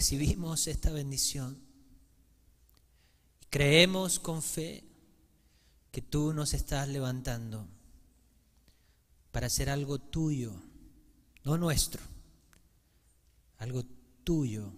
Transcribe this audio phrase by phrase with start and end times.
[0.00, 1.62] recibimos esta bendición
[3.42, 4.82] y creemos con fe
[5.92, 7.68] que tú nos estás levantando
[9.30, 10.54] para hacer algo tuyo,
[11.44, 12.00] no nuestro,
[13.58, 13.84] algo
[14.24, 14.72] tuyo.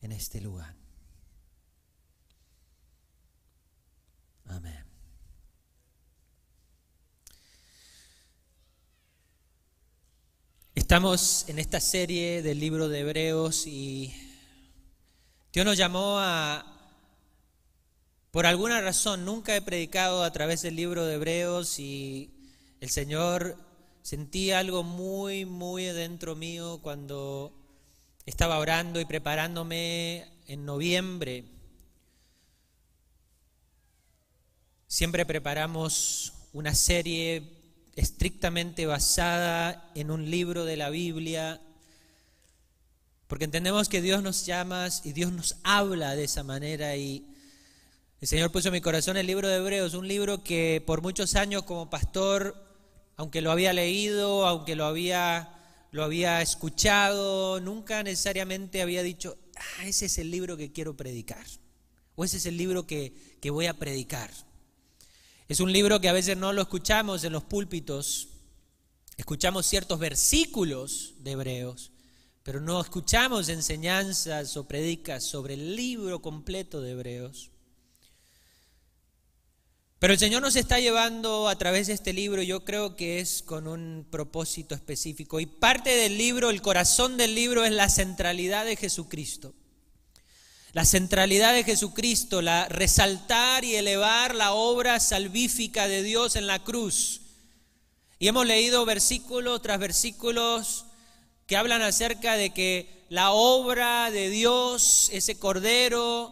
[0.00, 0.72] en este lugar.
[4.44, 4.95] Amén.
[10.76, 14.14] Estamos en esta serie del libro de Hebreos y
[15.50, 16.66] Dios nos llamó a,
[18.30, 22.30] por alguna razón, nunca he predicado a través del libro de Hebreos y
[22.80, 23.56] el Señor
[24.02, 27.54] sentía algo muy, muy dentro mío cuando
[28.26, 31.46] estaba orando y preparándome en noviembre.
[34.86, 37.55] Siempre preparamos una serie
[37.96, 41.60] estrictamente basada en un libro de la Biblia,
[43.26, 47.26] porque entendemos que Dios nos llama y Dios nos habla de esa manera y
[48.20, 51.34] el Señor puso en mi corazón el libro de Hebreos, un libro que por muchos
[51.36, 52.54] años como pastor,
[53.16, 55.54] aunque lo había leído, aunque lo había,
[55.90, 61.44] lo había escuchado, nunca necesariamente había dicho, ah, ese es el libro que quiero predicar,
[62.14, 64.30] o ese es el libro que, que voy a predicar.
[65.48, 68.28] Es un libro que a veces no lo escuchamos en los púlpitos,
[69.16, 71.92] escuchamos ciertos versículos de Hebreos,
[72.42, 77.52] pero no escuchamos enseñanzas o predicas sobre el libro completo de Hebreos.
[80.00, 83.42] Pero el Señor nos está llevando a través de este libro, yo creo que es
[83.42, 85.38] con un propósito específico.
[85.38, 89.54] Y parte del libro, el corazón del libro es la centralidad de Jesucristo
[90.76, 96.62] la centralidad de Jesucristo, la resaltar y elevar la obra salvífica de Dios en la
[96.62, 97.22] cruz.
[98.18, 100.84] Y hemos leído versículo tras versículos
[101.46, 106.30] que hablan acerca de que la obra de Dios, ese cordero,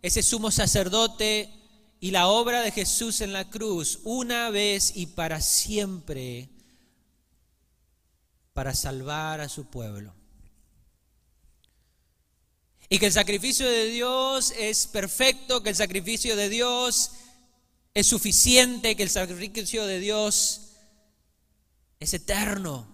[0.00, 1.52] ese sumo sacerdote
[2.00, 6.48] y la obra de Jesús en la cruz, una vez y para siempre,
[8.54, 10.21] para salvar a su pueblo.
[12.92, 17.12] Y que el sacrificio de Dios es perfecto, que el sacrificio de Dios
[17.94, 20.72] es suficiente, que el sacrificio de Dios
[22.00, 22.86] es eterno.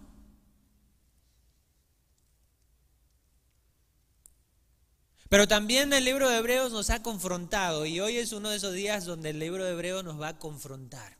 [5.29, 8.75] Pero también el libro de Hebreos nos ha confrontado y hoy es uno de esos
[8.75, 11.19] días donde el libro de Hebreos nos va a confrontar.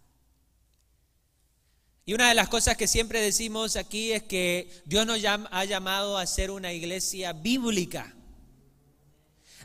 [2.07, 6.17] Y una de las cosas que siempre decimos aquí es que Dios nos ha llamado
[6.17, 8.15] a ser una iglesia bíblica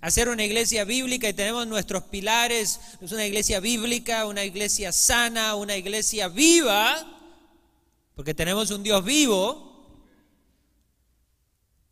[0.04, 5.56] hacer una iglesia bíblica y tenemos nuestros pilares, es una iglesia bíblica, una iglesia sana,
[5.56, 6.94] una iglesia viva,
[8.14, 9.98] porque tenemos un Dios vivo,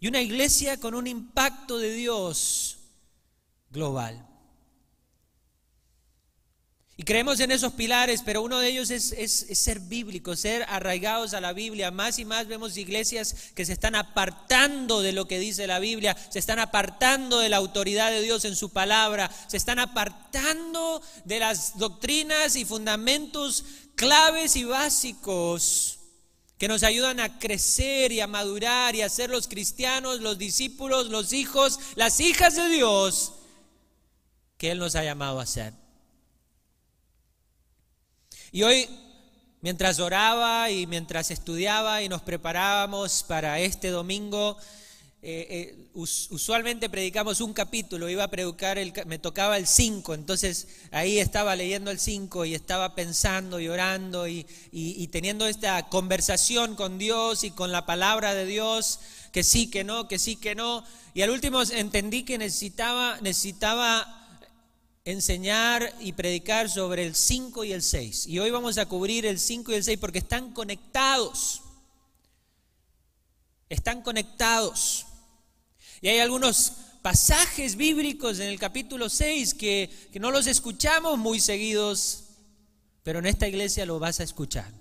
[0.01, 2.79] y una iglesia con un impacto de Dios
[3.69, 4.27] global.
[7.01, 9.15] Y creemos en esos pilares, pero uno de ellos es,
[9.53, 11.89] ser bíblico, ser arraigados a la Biblia.
[11.89, 16.15] Más y más vemos iglesias que se están apartando de lo que dice la Biblia,
[16.29, 21.39] se están apartando de la autoridad de Dios en su palabra, se están apartando de
[21.39, 25.97] las doctrinas y fundamentos claves y básicos
[26.59, 31.09] que nos ayudan a crecer y a madurar y a ser los cristianos, los discípulos,
[31.09, 33.33] los hijos, las hijas de Dios
[34.59, 35.80] que Él nos ha llamado a ser.
[38.53, 38.85] Y hoy,
[39.61, 44.57] mientras oraba y mientras estudiaba y nos preparábamos para este domingo,
[45.21, 50.67] eh, eh, usualmente predicamos un capítulo, iba a predicar, el, me tocaba el 5, entonces
[50.91, 56.75] ahí estaba leyendo el 5 y estaba pensando y orando y, y, teniendo esta conversación
[56.75, 58.99] con Dios y con la palabra de Dios,
[59.31, 60.83] que sí, que no, que sí, que no.
[61.13, 64.20] Y al último entendí que necesitaba, necesitaba
[65.05, 68.27] enseñar y predicar sobre el 5 y el 6.
[68.27, 71.61] Y hoy vamos a cubrir el 5 y el 6 porque están conectados.
[73.69, 75.05] Están conectados.
[76.01, 81.39] Y hay algunos pasajes bíblicos en el capítulo 6 que, que no los escuchamos muy
[81.39, 82.25] seguidos,
[83.03, 84.71] pero en esta iglesia lo vas a escuchar.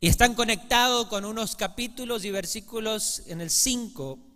[0.00, 4.27] Y están conectados con unos capítulos y versículos en el 5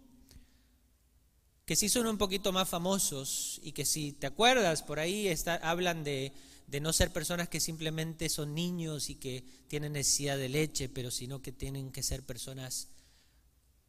[1.65, 5.57] que sí son un poquito más famosos y que si te acuerdas, por ahí está,
[5.57, 6.33] hablan de,
[6.81, 11.43] no ser personas que simplemente son niños y que tienen necesidad de leche, pero sino
[11.43, 12.89] que tienen que ser personas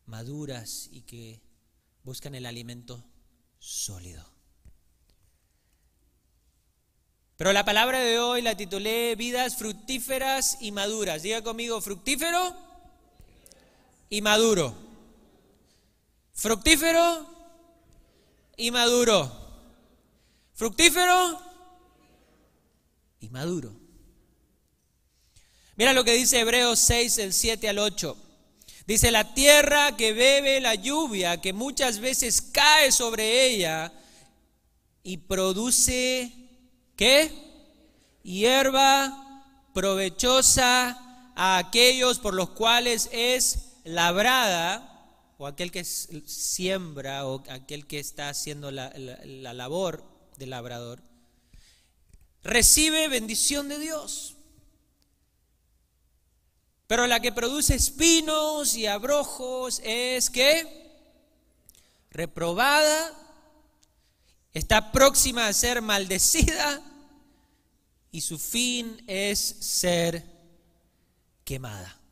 [0.05, 1.41] maduras y que
[2.03, 3.03] buscan el alimento
[3.59, 4.29] sólido.
[7.37, 11.23] Pero la palabra de hoy la titulé Vidas fructíferas y maduras.
[11.23, 12.55] Diga conmigo, fructífero
[14.09, 14.75] y maduro.
[16.33, 17.32] Fructífero
[18.57, 19.31] y maduro.
[20.53, 21.41] Fructífero
[23.19, 23.73] y maduro.
[25.75, 28.17] Mira lo que dice Hebreos 6, el 7 al 8.
[28.85, 33.93] Dice, la tierra que bebe la lluvia, que muchas veces cae sobre ella
[35.03, 36.31] y produce,
[36.97, 37.31] ¿qué?
[38.23, 44.92] Hierba provechosa a aquellos por los cuales es labrada,
[45.43, 50.01] o aquel que siembra, o aquel que está haciendo la, la labor
[50.37, 51.01] del labrador,
[52.43, 54.37] recibe bendición de Dios.
[56.87, 60.65] Pero la que produce espinos y abrojos es que
[62.09, 63.11] reprobada,
[64.53, 66.81] está próxima a ser maldecida
[68.13, 70.23] y su fin es ser
[71.43, 72.02] quemada.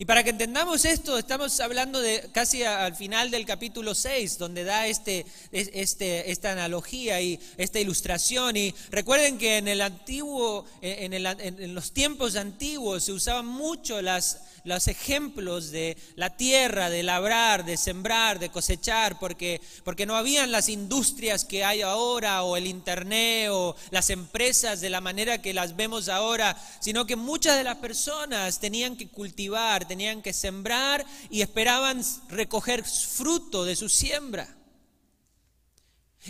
[0.00, 4.64] Y para que entendamos esto, estamos hablando de casi al final del capítulo 6, donde
[4.64, 8.56] da este, este, esta analogía y esta ilustración.
[8.56, 14.40] Y recuerden que en el antiguo, en, en los tiempos antiguos se usaban mucho las,
[14.64, 20.52] los ejemplos de la tierra, de labrar, de sembrar, de cosechar, porque, porque no habían
[20.52, 25.54] las industrias que hay ahora o el internet o las empresas de la manera que
[25.54, 31.04] las vemos ahora, sino que muchas de las personas tenían que cultivar, tenían que sembrar
[31.30, 34.59] y esperaban recoger fruto de su siembra.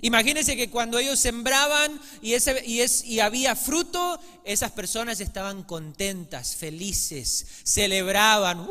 [0.02, 8.68] Imagínense que cuando ellos sembraban y, había fruto, esas personas estaban contentas, felices, celebraban.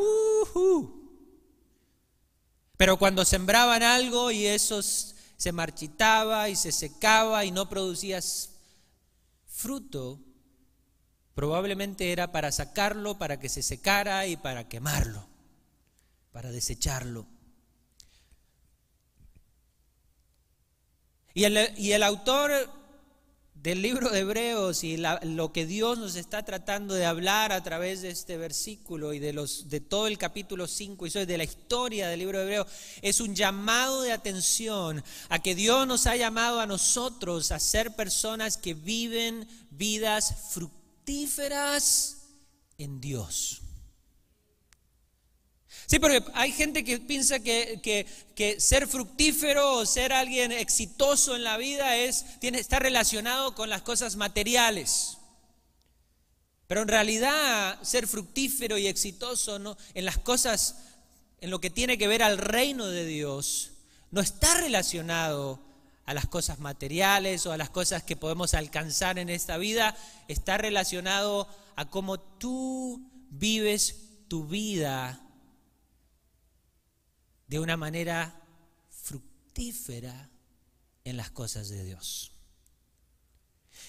[2.77, 8.21] Pero cuando sembraban algo y eso se marchitaba y se secaba y no producía
[9.45, 10.21] fruto,
[11.33, 15.27] probablemente era para sacarlo, para que se secara y para quemarlo,
[16.31, 17.27] para desecharlo.
[21.39, 22.51] Y el, autor
[23.53, 28.01] del libro de Hebreos y lo que Dios nos está tratando de hablar a través
[28.01, 32.09] de este versículo y de, los, de todo el capítulo 5 y de la historia
[32.09, 32.67] del libro de Hebreos
[33.01, 37.95] es un llamado de atención a que Dios nos ha llamado a nosotros a ser
[37.95, 42.17] personas que viven vidas fructíferas
[42.77, 43.61] en Dios.
[45.89, 48.05] Sí, porque hay gente que piensa que,
[48.59, 53.81] ser fructífero o ser alguien exitoso en la vida es, tiene, está relacionado con las
[53.81, 55.17] cosas materiales.
[56.67, 59.77] Pero en realidad ser fructífero y exitoso ¿no?
[59.95, 60.75] en las cosas,
[61.41, 63.71] en lo que tiene que ver al reino de Dios,
[64.11, 65.59] no está relacionado
[66.05, 69.97] a las cosas materiales o a las cosas que podemos alcanzar en esta vida,
[70.27, 75.25] está relacionado a cómo tú vives tu vida
[77.49, 78.39] de una manera
[78.89, 80.29] fructífera
[81.03, 82.31] en las cosas de Dios.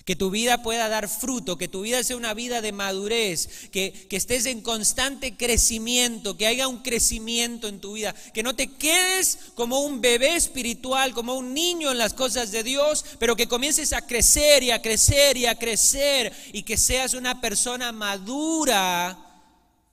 [0.07, 3.93] Que tu vida pueda dar fruto, que tu vida sea una vida de madurez, que,
[4.09, 8.73] que, estés en constante crecimiento, que haya un crecimiento en tu vida, que no te
[8.73, 13.49] quedes como un bebé espiritual, como un niño en las cosas de Dios, pero que
[13.49, 19.19] comiences a crecer y a crecer y a crecer y que seas una persona madura,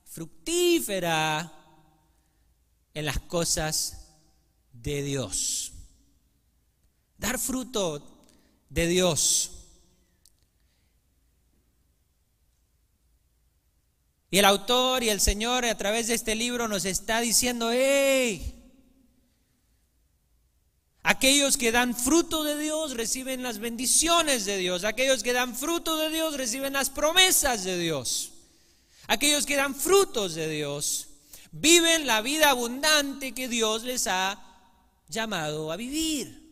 [0.06, 1.57] fructífera
[2.98, 4.08] en las cosas
[4.72, 5.70] de Dios.
[7.16, 8.26] Dar fruto
[8.68, 9.52] de Dios.
[14.32, 18.52] Y el autor y el Señor a través de este libro nos está diciendo, hey,
[21.04, 25.96] aquellos que dan fruto de Dios reciben las bendiciones de Dios, aquellos que dan fruto
[25.98, 28.32] de Dios reciben las promesas de Dios,
[29.06, 31.07] aquellos que dan frutos de Dios
[31.60, 34.42] viven la vida abundante que Dios les ha
[35.08, 36.48] llamado a vivir.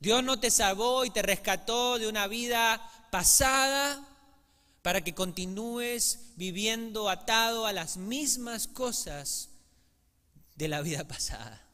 [0.00, 2.80] Dios no te salvó y te rescató de una vida
[3.10, 4.06] pasada
[4.82, 9.48] para que continúes viviendo atado a las mismas cosas
[10.56, 11.66] de la vida pasada.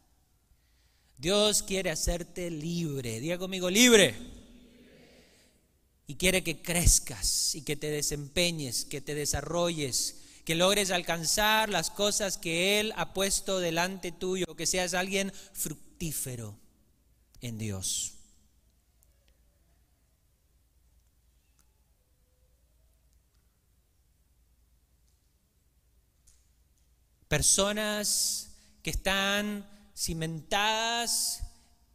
[1.18, 3.20] Dios quiere hacerte libre.
[3.20, 4.14] Diga conmigo, libre.
[6.06, 10.19] Y quiere que crezcas y que te desempeñes, que te desarrolles,
[10.50, 16.58] que logres alcanzar las cosas que Él ha puesto delante tuyo, que seas alguien fructífero
[17.40, 18.14] en Dios.
[27.28, 28.50] Personas
[28.82, 31.44] que están cimentadas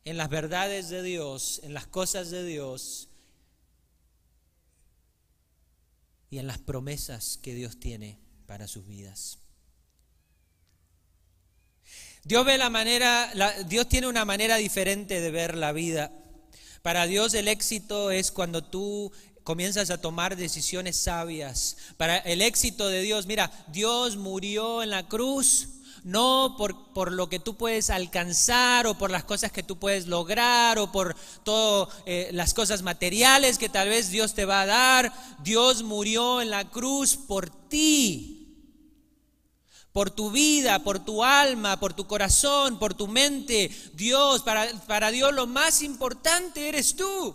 [0.05, 3.09] en las verdades de Dios, en las cosas de Dios
[6.29, 9.39] y en las promesas que Dios tiene para sus vidas.
[12.23, 13.31] Dios ve la manera,
[13.67, 16.11] Dios tiene una manera diferente de ver la vida.
[16.81, 19.11] Para Dios el éxito es cuando tú
[19.43, 21.77] comienzas a tomar decisiones sabias.
[21.97, 25.69] Para el éxito de Dios, mira, Dios murió en la cruz
[26.03, 30.05] no por, por, lo que tú puedes alcanzar o por las cosas que tú puedes
[30.05, 34.65] lograr o por todas eh, las cosas materiales que tal vez Dios te va a
[34.67, 35.13] dar.
[35.43, 38.34] Dios murió en la cruz por ti
[39.95, 43.69] por tu vida, por tu alma, por tu corazón, por tu mente.
[43.93, 47.33] Dios, para, para, Dios lo más importante eres tú.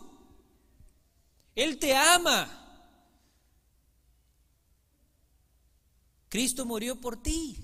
[1.55, 2.51] Él te ama.
[6.29, 7.57] Cristo murió por ti.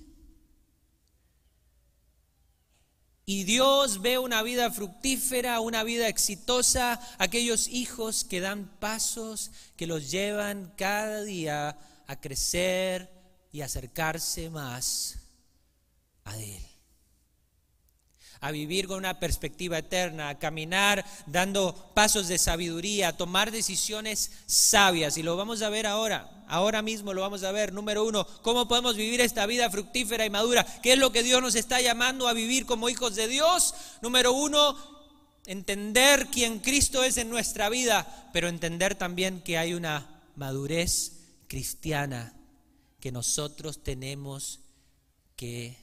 [3.27, 9.87] Y Dios ve una vida fructífera, una vida exitosa, aquellos hijos que dan pasos que
[9.87, 13.16] los llevan cada día a crecer
[13.57, 15.17] y acercarse más
[16.27, 16.63] a Él
[18.43, 24.31] a vivir con una perspectiva eterna, a caminar dando pasos de sabiduría, a tomar decisiones
[24.45, 25.17] sabias.
[25.17, 27.73] Y lo vamos a ver ahora, ahora mismo lo vamos a ver.
[27.73, 30.67] Número uno, ¿cómo podemos vivir esta vida fructífera y madura?
[30.83, 33.75] ¿Qué es lo que Dios nos está llamando a vivir como hijos de Dios?
[34.03, 34.77] Número uno,
[35.47, 41.13] entender quién Cristo es en nuestra vida, pero entender también que hay una madurez
[41.49, 42.36] cristiana
[43.01, 44.61] que nosotros tenemos
[45.37, 45.77] que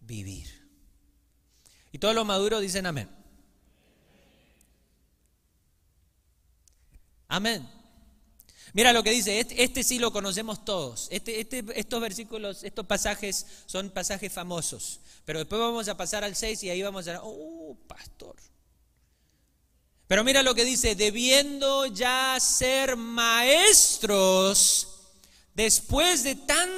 [0.00, 0.64] vivir.
[1.92, 3.08] Y todos los maduros dicen amén.
[7.28, 7.68] Amén.
[8.72, 11.06] Mira lo que dice, este, sí lo conocemos todos.
[11.10, 15.00] Este, este, estos versículos, estos pasajes son pasajes famosos.
[15.24, 17.20] Pero después vamos a pasar al 6 y ahí vamos a...
[17.22, 18.34] Oh, pastor.
[20.08, 23.34] Pero mira lo que dice, debiendo ya ser maestros
[25.54, 26.68] después de tan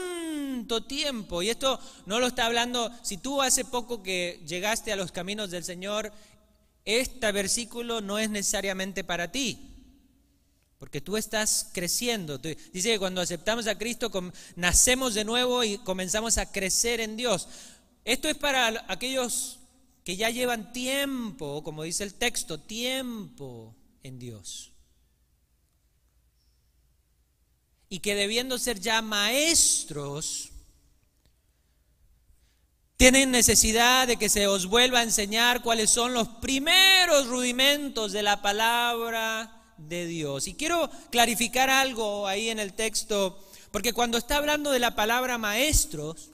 [0.88, 1.42] tiempo.
[1.42, 5.50] Y esto no lo está hablando, si tú hace poco que llegaste a los caminos
[5.50, 6.12] del Señor,
[6.84, 9.72] este versículo no es necesariamente para ti.
[10.78, 12.38] Porque tú estás creciendo.
[12.38, 14.10] Dice que cuando aceptamos a Cristo
[14.56, 17.48] nacemos de nuevo y comenzamos a crecer en Dios.
[18.04, 19.58] Esto es para aquellos
[20.04, 24.75] que ya llevan tiempo, como dice el texto, tiempo en Dios.
[27.88, 30.50] Y que debiendo ser ya maestros,
[32.96, 38.22] tienen necesidad de que se os vuelva a enseñar cuáles son los primeros rudimentos de
[38.22, 40.48] la palabra de Dios.
[40.48, 43.38] Y quiero clarificar algo ahí en el texto,
[43.70, 46.30] porque cuando está hablando de la palabra maestros,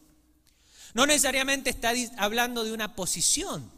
[0.95, 3.71] no necesariamente está hablando de una posición.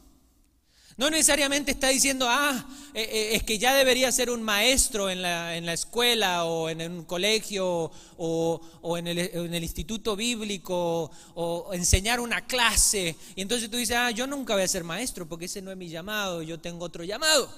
[0.97, 5.23] No necesariamente está diciendo, ah, eh, eh, es que ya debería ser un maestro en
[5.23, 11.11] la, en la escuela o en un colegio o, en, el, en, el, instituto bíblico
[11.35, 13.17] o enseñar una clase.
[13.35, 15.77] Y entonces tú dices, ah, yo nunca voy a ser maestro porque ese no es
[15.77, 17.53] mi llamado, yo tengo otro llamado.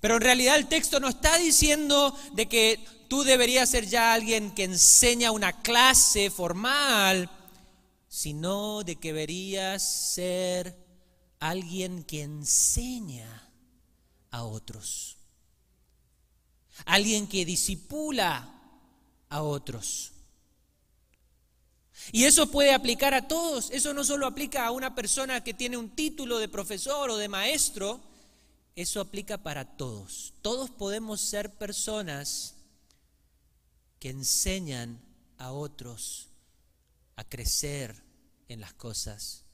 [0.00, 4.52] Pero en realidad el texto no está diciendo de que tú deberías ser ya alguien
[4.52, 7.30] que enseña una clase formal,
[8.08, 10.83] sino de que deberías ser
[11.44, 13.50] alguien que enseña
[14.30, 15.18] a otros,
[16.86, 18.50] alguien que disipula
[19.28, 20.12] a otros.
[22.12, 25.76] Y eso puede aplicar a todos, eso no solo aplica a una persona que tiene
[25.76, 28.00] un título de profesor o de maestro,
[28.74, 30.32] eso aplica para todos.
[30.40, 32.54] Todos podemos ser personas
[33.98, 34.98] que enseñan
[35.36, 36.30] a otros
[37.16, 38.02] a crecer
[38.48, 39.44] en las cosas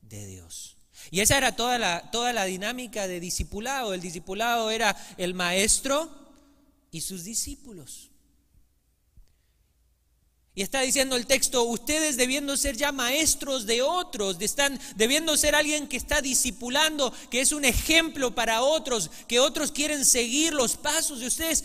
[0.00, 0.79] de Dios.
[1.10, 3.94] Y esa era toda la, toda la dinámica de discipulado.
[3.94, 6.10] El discipulado era el maestro
[6.90, 8.10] y sus discípulos.
[10.54, 15.54] Y está diciendo el texto, ustedes debiendo ser ya maestros de otros, están debiendo ser
[15.54, 20.76] alguien que está discipulando, que es un ejemplo para otros, que otros quieren seguir los
[20.76, 21.64] pasos de ustedes,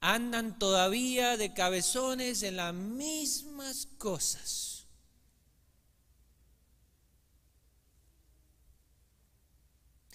[0.00, 4.69] andan todavía de cabezones en las mismas cosas.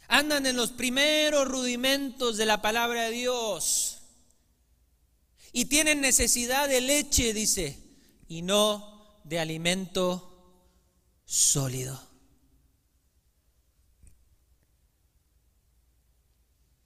[0.07, 4.00] Andan en los primeros rudimentos de la palabra de Dios.
[5.51, 7.79] Y tienen necesidad de leche, dice,
[8.27, 10.62] y no de alimento
[11.25, 12.00] sólido.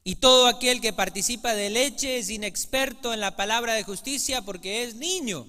[0.03, 4.83] Y todo aquel que participa de leche es inexperto en la palabra de justicia porque
[4.83, 5.47] es niño.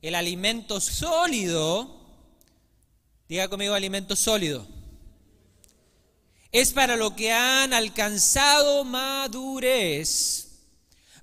[0.00, 2.06] El alimento sólido,
[3.28, 4.77] diga conmigo alimento sólido
[6.50, 10.48] Es para los que han alcanzado madurez,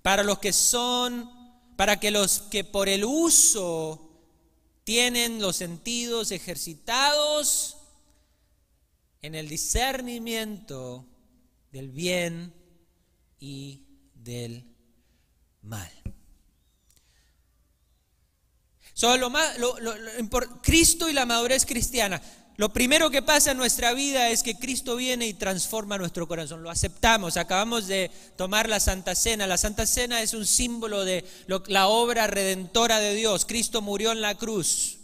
[0.01, 1.32] para los que son,
[1.75, 4.05] para que los que por el uso
[4.84, 7.77] tienen los sentidos ejercitados
[9.22, 11.08] en el discernimiento
[11.72, 12.53] del bien
[13.39, 14.63] y del
[15.63, 15.91] mal.
[18.94, 19.58] Solo más,
[20.62, 22.22] Cristo y la madurez cristiana.
[22.57, 26.63] Lo primero que pasa en nuestra vida es que Cristo viene y transforma nuestro corazón.
[26.63, 27.35] Lo aceptamos.
[27.35, 29.45] Acabamos de tomar la Santa Cena.
[29.45, 31.25] La Santa Cena es un símbolo de
[31.67, 33.45] la obra redentora de Dios.
[33.45, 35.00] Cristo murió en la cruz.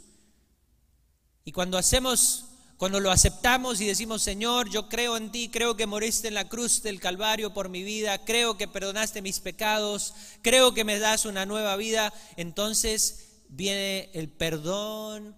[1.43, 2.46] Y cuando hacemos,
[2.77, 6.48] cuando lo aceptamos y decimos, Señor, yo creo en ti, creo que moriste en la
[6.48, 11.25] cruz del Calvario por mi vida, creo que perdonaste mis pecados, creo que me das
[11.25, 15.36] una nueva vida, entonces viene el perdón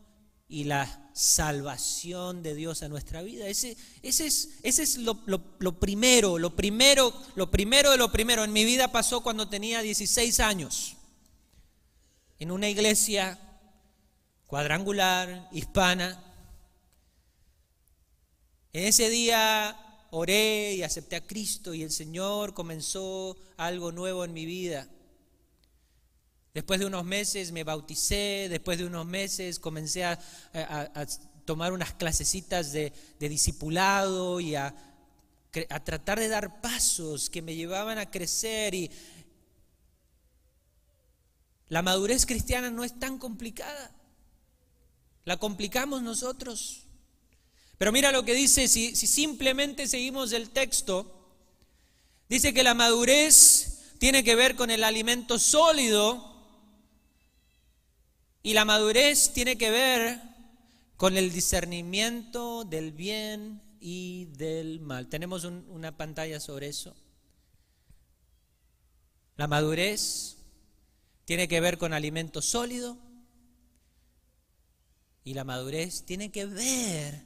[0.48, 3.48] y la salvación de Dios a nuestra vida.
[3.48, 8.43] Ese, ese es, ese es lo, lo, primero, lo primero, lo primero de lo primero.
[8.43, 10.98] En mi vida pasó cuando tenía 16 años,
[12.39, 13.39] en una iglesia
[14.48, 16.24] cuadrangular, hispana.
[18.74, 24.34] En ese día oré y acepté a Cristo y el Señor comenzó algo nuevo en
[24.34, 24.88] mi vida.
[26.54, 30.20] Después de unos meses me bauticé, después de unos meses comencé a,
[31.46, 34.76] tomar unas clasecitas de, discipulado y a,
[35.84, 38.76] tratar de dar pasos que me llevaban a crecer.
[38.76, 38.92] Y
[41.70, 43.92] la madurez cristiana no es tan complicada,
[45.26, 46.86] la complicamos nosotros.
[47.80, 51.36] Pero mira lo que dice, si simplemente seguimos el texto,
[52.30, 56.33] dice que la madurez tiene que ver con el alimento sólido
[58.44, 60.22] y la madurez tiene que ver
[60.98, 65.08] con el discernimiento del bien y del mal.
[65.08, 66.94] Tenemos una pantalla sobre eso.
[69.38, 70.36] La madurez
[71.24, 72.98] tiene que ver con alimento sólido
[75.24, 77.24] y la madurez tiene que ver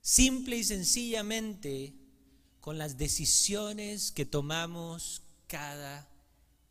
[0.00, 1.92] simple y sencillamente
[2.60, 6.08] con las decisiones que tomamos cada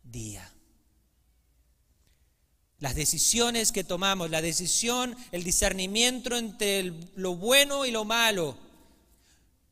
[0.02, 0.52] día
[2.82, 8.56] las decisiones que tomamos, la decisión, el discernimiento entre lo bueno y lo malo.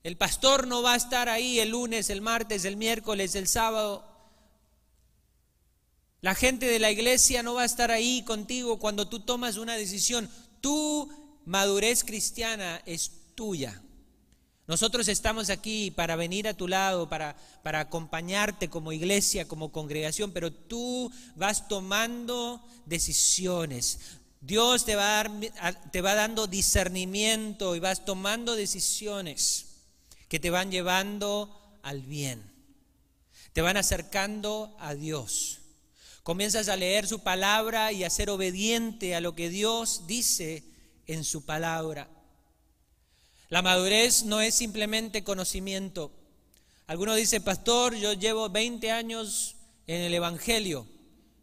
[0.05, 4.07] El pastor no va a estar ahí el lunes, el martes, el miércoles, el sábado.
[6.21, 9.75] La gente de la iglesia no va a estar ahí contigo cuando tú tomas una
[9.75, 10.31] decisión.
[10.61, 11.13] Tu
[11.47, 13.83] madurez cristiana es tuya.
[14.71, 20.31] Nosotros estamos aquí para venir a tu lado, para, para acompañarte como iglesia, como congregación,
[20.31, 23.99] pero tú vas tomando decisiones.
[24.41, 25.29] Dios te va,
[25.91, 29.67] te va dando discernimiento y vas tomando decisiones
[30.29, 32.41] que te van llevando al bien.
[33.53, 35.63] Te van acercando a Dios.
[36.23, 40.63] Comienzas a leer su palabra y a ser obediente a lo que Dios dice
[41.09, 42.09] en su palabra.
[43.51, 46.13] La madurez no es simplemente conocimiento.
[46.87, 49.57] Algunos dicen, pastor, yo llevo 20 años
[49.89, 50.87] en el Evangelio,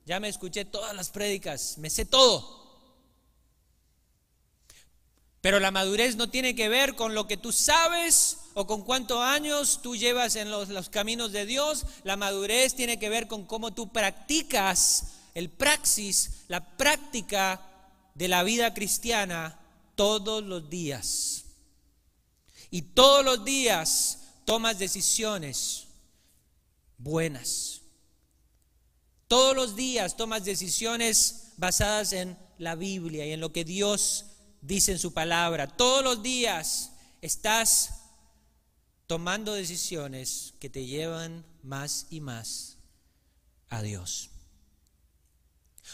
[0.05, 2.65] ya me escuché todas las prédicas, me sé todo.
[5.41, 9.21] Pero la madurez no tiene que ver con lo que tú sabes o con cuántos
[9.21, 11.85] años tú llevas en los, los, caminos de Dios.
[12.03, 17.61] La madurez tiene que ver con cómo tú practicas el praxis, la práctica
[18.15, 19.59] de la vida cristiana
[19.95, 21.46] todos los días.
[22.69, 25.87] Y todos los días tomas decisiones
[26.97, 27.81] buenas.
[29.27, 34.25] Todos los días tomas decisiones basadas en la Biblia y en lo que Dios
[34.61, 35.67] dice en su palabra.
[35.67, 38.01] Todos los días estás
[39.05, 42.77] tomando decisiones que te llevan más y más
[43.69, 44.29] a Dios.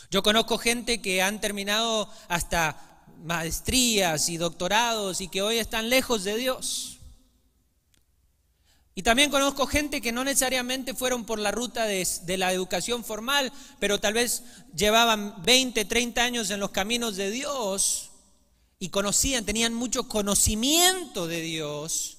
[0.10, 2.93] Yo conozco gente que han terminado hasta
[3.24, 7.00] maestrías y doctorados y que hoy están lejos de Dios.
[8.96, 13.52] Y también conozco gente que no necesariamente fueron por la ruta de, la educación formal,
[13.80, 14.44] pero tal vez
[14.76, 18.12] llevaban 20, 30 años en los caminos de Dios
[18.78, 22.18] y conocían, tenían mucho conocimiento de Dios,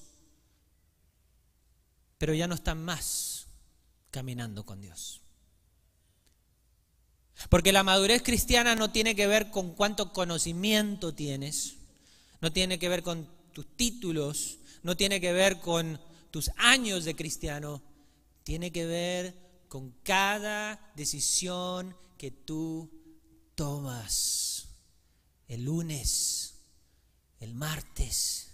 [2.17, 3.47] pero ya no están más
[4.11, 5.24] caminando con Dios.
[7.49, 11.75] Porque la madurez cristiana no tiene que ver con cuánto conocimiento tienes,
[12.41, 15.99] no tiene que ver con tus títulos, no tiene que ver con
[16.31, 17.81] tus años de cristiano,
[18.43, 19.35] tiene que ver
[19.67, 22.89] con cada decisión que tú
[23.55, 24.67] tomas
[25.47, 26.55] el lunes,
[27.39, 28.51] el martes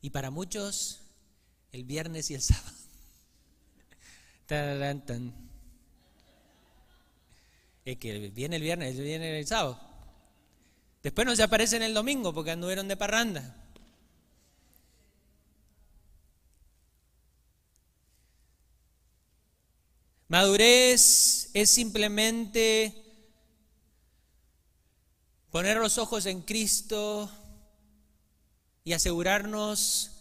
[0.00, 1.00] Y para muchos,
[1.72, 2.76] el viernes y el sábado.
[7.84, 9.78] Es que viene el viernes, viene el sábado.
[11.02, 13.56] Después no se aparecen el domingo porque anduvieron de parranda.
[20.28, 23.04] Madurez es simplemente
[25.50, 27.30] poner los ojos en Cristo
[28.82, 30.13] y asegurarnos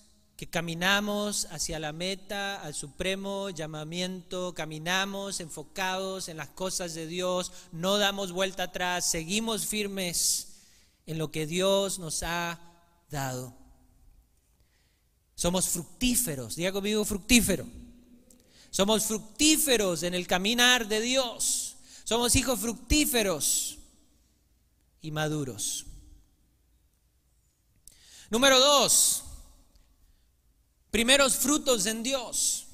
[0.44, 7.54] que caminamos hacia la meta, al supremo llamamiento, caminamos enfocados en las cosas de Dios,
[7.72, 10.58] no damos vuelta atrás, seguimos firmes
[11.06, 12.60] en lo que Dios nos ha
[13.10, 13.56] dado.
[15.34, 17.66] Somos fructíferos, diga conmigo fructífero.
[18.70, 21.78] Somos fructíferos en el caminar de Dios.
[22.04, 23.78] Somos hijos fructíferos
[25.02, 25.86] y maduros.
[28.30, 29.24] Número dos,
[30.94, 32.68] primeros frutos en Dios.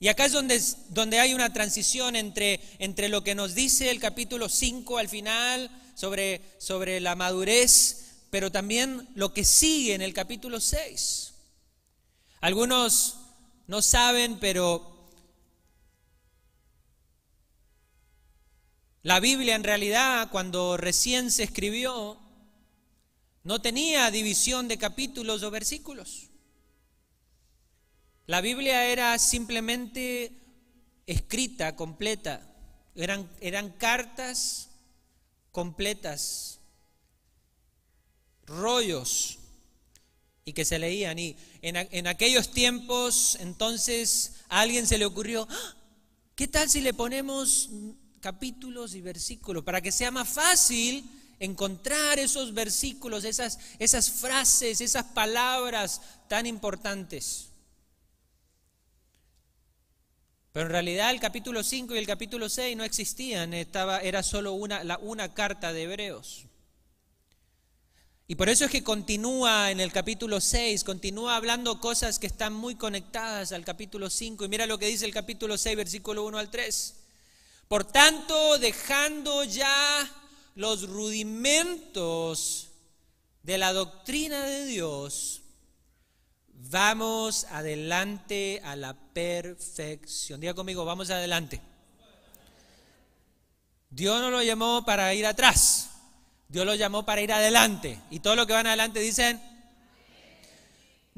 [0.00, 4.00] Y acá es donde, donde hay una transición entre, entre lo que nos dice el
[4.00, 10.14] capítulo 5 al final sobre, sobre la madurez, pero también lo que sigue en el
[10.14, 11.32] capítulo 6.
[12.40, 13.18] Algunos
[13.68, 15.08] no saben, pero
[19.04, 22.18] la Biblia en realidad cuando recién se escribió
[23.44, 26.27] no tenía división de capítulos o versículos.
[28.28, 30.32] La Biblia era simplemente
[31.06, 32.46] escrita, completa.
[32.94, 34.68] Eran, eran cartas
[35.50, 36.60] completas,
[38.46, 39.38] rollos,
[40.44, 41.18] y que se leían.
[41.18, 45.76] Y en, aquellos tiempos, entonces, a alguien se le ocurrió, ¡Ah!
[46.34, 47.70] ¿qué tal si le ponemos
[48.20, 51.02] capítulos y versículos para que sea más fácil
[51.38, 57.47] encontrar esos versículos, esas, esas frases, esas palabras tan importantes?
[60.58, 64.54] Pero en realidad el capítulo 5 y el capítulo 6 no existían, estaba, era solo
[64.54, 66.46] una, una carta de Hebreos.
[68.26, 72.54] Y por eso es que continúa en el capítulo 6, continúa hablando cosas que están
[72.54, 74.46] muy conectadas al capítulo 5.
[74.46, 76.94] Y mira lo que dice el capítulo 6, versículo 1 al 3.
[77.68, 80.10] Por tanto, dejando ya
[80.56, 82.70] los rudimentos
[83.44, 85.42] de la doctrina de Dios,
[86.60, 90.40] Vamos adelante a la perfección.
[90.40, 91.60] Diga conmigo, vamos adelante.
[93.90, 95.90] Dios no lo llamó para ir atrás.
[96.48, 98.00] Dios lo llamó para ir adelante.
[98.10, 99.40] Y todo lo que van adelante dicen,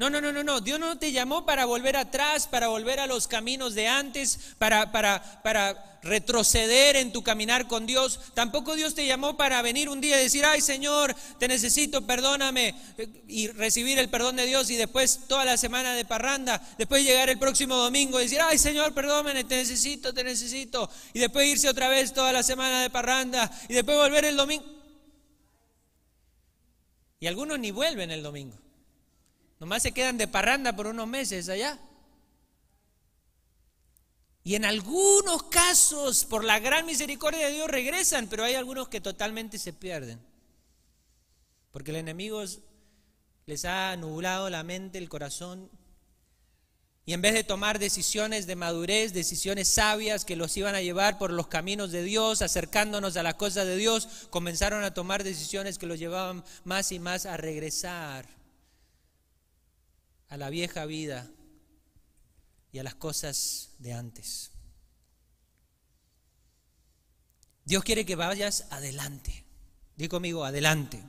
[0.01, 0.63] no, no, no, no, no.
[0.63, 4.93] Dios no te llamó para volver atrás, para volver a los caminos de antes, para,
[4.93, 8.19] para, para retroceder en tu caminar con Dios.
[8.33, 12.75] Tampoco Dios te llamó para venir un día y decir, ay Señor, te necesito, perdóname,
[13.29, 17.29] y recibir el perdón de Dios y después toda la semana de parranda, después llegar
[17.29, 21.69] el próximo domingo y decir, ay Señor, perdóname, te necesito, te necesito, y después irse
[21.69, 24.65] otra vez toda la semana de parranda y después volver el domingo.
[27.21, 28.70] Y algunos ni vuelven el domingo.
[29.61, 31.79] Nomás se quedan de parranda por unos meses allá.
[34.43, 39.03] Y en algunos casos, por la gran misericordia de Dios, regresan, pero hay algunos que
[39.03, 40.19] totalmente se pierden.
[41.73, 42.43] Porque el enemigo
[43.45, 45.71] les ha nublado la mente, el corazón.
[47.05, 51.19] Y en vez de tomar decisiones de madurez, decisiones sabias que los iban a llevar
[51.19, 55.77] por los caminos de Dios, acercándonos a las cosas de Dios, comenzaron a tomar decisiones
[55.77, 58.40] que los llevaban más y más a regresar
[60.31, 61.29] a la vieja vida
[62.73, 64.53] y a las cosas de antes.
[67.65, 69.45] Dios quiere que vayas adelante.
[69.97, 71.03] Dí conmigo, adelante.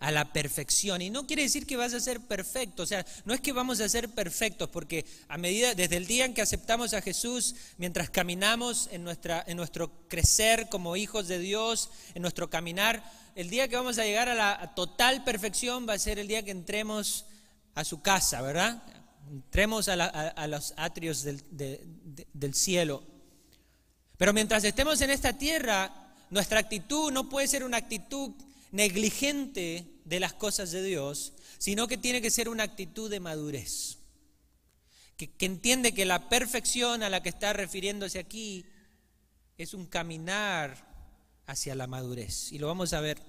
[0.00, 1.00] A la perfección.
[1.00, 2.82] Y no quiere decir que vas a ser perfecto.
[2.82, 6.24] O sea, no es que vamos a ser perfectos, porque a medida, desde el día
[6.24, 11.38] en que aceptamos a Jesús, mientras caminamos en, nuestra, en nuestro crecer como hijos de
[11.38, 13.02] Dios, en nuestro caminar,
[13.36, 16.44] el día que vamos a llegar a la total perfección va a ser el día
[16.44, 17.24] que entremos
[17.78, 18.82] a su casa, ¿verdad?
[19.30, 23.04] Entremos a, los atrios del, cielo.
[24.16, 28.32] Pero mientras estemos en esta tierra, nuestra actitud no puede ser una actitud
[28.72, 33.98] negligente de las cosas de Dios, sino que tiene que ser una actitud de madurez.
[35.16, 38.66] Que, que, entiende que la perfección a la que está refiriéndose aquí
[39.56, 40.84] es un caminar
[41.46, 42.50] hacia la madurez.
[42.50, 43.22] Y lo vamos a ver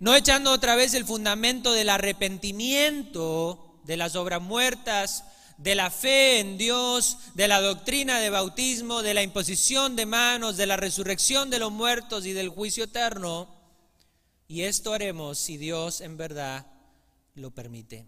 [0.00, 5.24] no echando otra vez el fundamento del arrepentimiento de las obras muertas,
[5.58, 10.56] de la fe en Dios, de la doctrina de bautismo, de la imposición de manos,
[10.56, 13.54] de la resurrección de los muertos y del juicio eterno.
[14.48, 16.66] Y esto haremos si Dios en verdad
[17.34, 18.06] lo permite.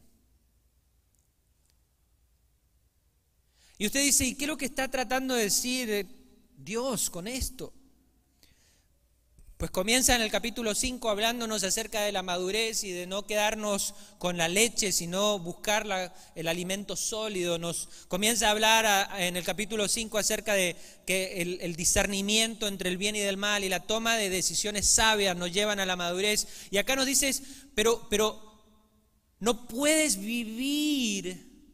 [3.76, 6.06] Y usted dice, ¿y qué es lo que está tratando de decir
[6.56, 7.74] Dios con esto?
[9.62, 13.94] Pues comienza en el capítulo 5 hablándonos acerca de la madurez y de no quedarnos
[14.18, 15.86] con la leche, sino buscar
[16.34, 17.58] el alimento sólido.
[17.60, 20.74] Nos comienza a hablar en el capítulo 5 acerca de
[21.06, 24.88] que el, el, discernimiento entre el bien y el mal y la toma de decisiones
[24.88, 26.48] sabias nos llevan a la madurez.
[26.72, 27.44] Y acá nos dices,
[27.76, 28.64] pero, pero
[29.38, 31.70] no puedes vivir,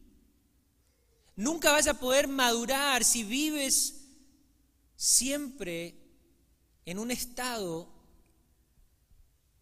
[1.35, 3.95] nunca vas a poder madurar si vives
[4.95, 6.08] siempre
[6.89, 7.87] en un estado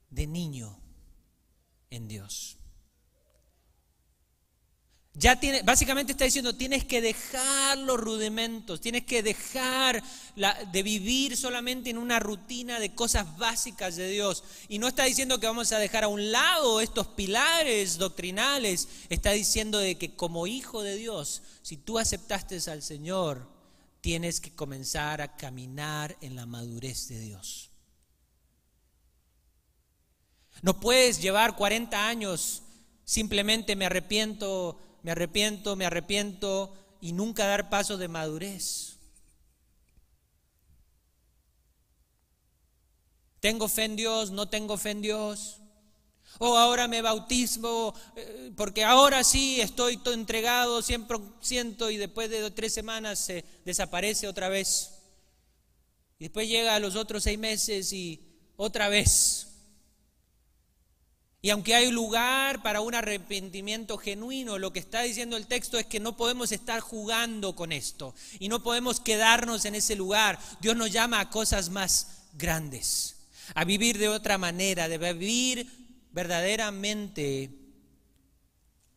[0.09, 0.79] de niño
[1.89, 2.57] en Dios.
[5.13, 10.01] Ya tiene, básicamente está diciendo, tienes que dejar los rudimentos, tienes que dejar
[10.71, 14.45] de vivir solamente en una rutina de cosas básicas de Dios.
[14.69, 19.31] Y no está diciendo que vamos a dejar a un lado estos pilares doctrinales, está
[19.31, 23.56] diciendo de que como hijo de Dios, si tú aceptaste al Señor,
[24.01, 27.71] tienes que comenzar a caminar en la madurez de Dios.
[30.61, 32.63] No puedes llevar 40 años
[33.07, 38.97] simplemente me arrepiento, me arrepiento, me arrepiento y nunca dar pasos de madurez.
[43.39, 45.61] Tengo fe en Dios, no tengo fe en Dios.
[46.39, 52.51] O ahora me bautismo, eh, porque ahora sí estoy entregado, siempre siento y después de
[52.51, 54.91] tres semanas se desaparece otra vez.
[56.19, 58.21] Y después llega a los otros seis meses y
[58.55, 59.47] otra vez.
[61.41, 65.85] Y aunque hay lugar para un arrepentimiento genuino, lo que está diciendo el texto es
[65.85, 70.39] que no podemos estar jugando con esto y no podemos quedarnos en ese lugar.
[70.59, 73.15] Dios nos llama a cosas más grandes,
[73.53, 75.86] a vivir de otra manera, de vivir
[76.17, 77.51] verdaderamente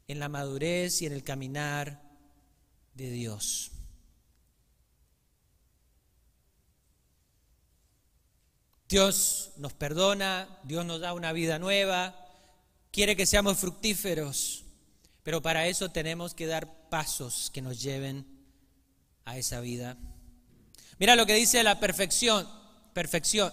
[0.09, 2.01] en la madurez y en el caminar
[2.95, 3.73] de Dios.
[8.89, 12.27] Dios nos perdona, Dios nos da una vida nueva,
[12.91, 14.65] quiere que seamos fructíferos,
[15.23, 18.25] pero para eso tenemos que dar pasos que nos lleven
[19.27, 19.99] a esa vida.
[20.99, 22.49] Mira lo que dice la perfección,
[22.95, 23.53] perfección.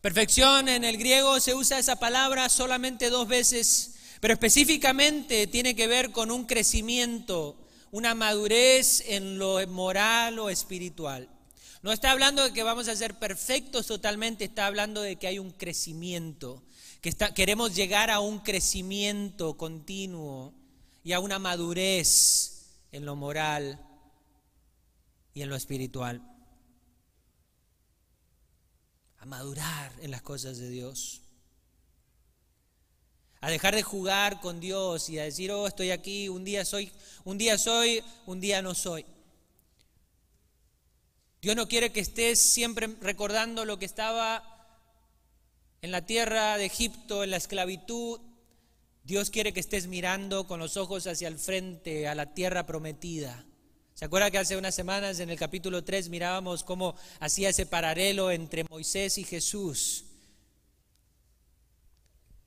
[0.00, 5.86] Perfección en el griego se usa esa palabra solamente dos veces, pero específicamente tiene que
[5.86, 7.58] ver con un crecimiento,
[7.90, 11.28] una madurez en lo moral o espiritual.
[11.82, 15.38] No está hablando de que vamos a ser perfectos totalmente, está hablando de que hay
[15.38, 16.62] un crecimiento,
[17.02, 20.54] que queremos llegar a un crecimiento continuo
[21.04, 23.78] y a una madurez en lo moral
[25.34, 26.29] y en lo espiritual
[29.20, 31.20] a madurar en las cosas de Dios.
[33.42, 36.90] A dejar de jugar con Dios y a decir, oh, estoy aquí, un día soy,
[37.24, 39.04] un día soy, un día no soy.
[41.42, 44.42] Dios no quiere que estés siempre recordando lo que estaba
[45.82, 48.20] en la tierra de Egipto, en la esclavitud.
[49.04, 53.46] Dios quiere que estés mirando con los ojos hacia el frente, a la tierra prometida.
[54.00, 58.30] ¿Se acuerda que hace unas semanas en el capítulo 3 mirábamos cómo hacía ese paralelo
[58.30, 60.06] entre Moisés y Jesús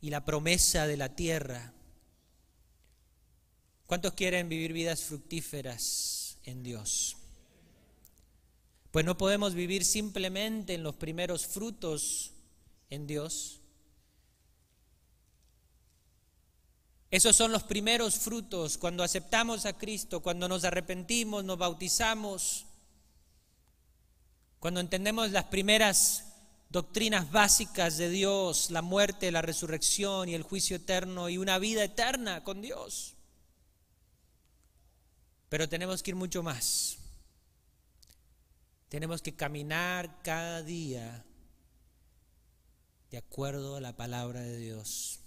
[0.01, 1.71] y la promesa de la tierra?
[3.85, 7.17] ¿Cuántos quieren vivir vidas fructíferas en Dios?
[8.89, 12.31] Pues no podemos vivir simplemente en los primeros frutos
[12.89, 13.61] en Dios,
[17.13, 22.65] Esos son los primeros frutos cuando aceptamos a Cristo, cuando nos arrepentimos, nos bautizamos,
[24.59, 26.23] cuando entendemos las primeras
[26.71, 31.83] doctrinas básicas de Dios, la muerte, la resurrección y el juicio eterno y una vida
[31.83, 33.13] eterna con Dios.
[35.49, 36.97] Pero tenemos que ir mucho más.
[38.89, 41.23] Tenemos que caminar cada día
[43.11, 45.22] de acuerdo a la palabra de Dios.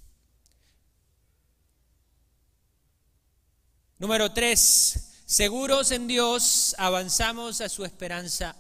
[3.99, 8.55] Número tres, seguros en Dios, avanzamos a su esperanza.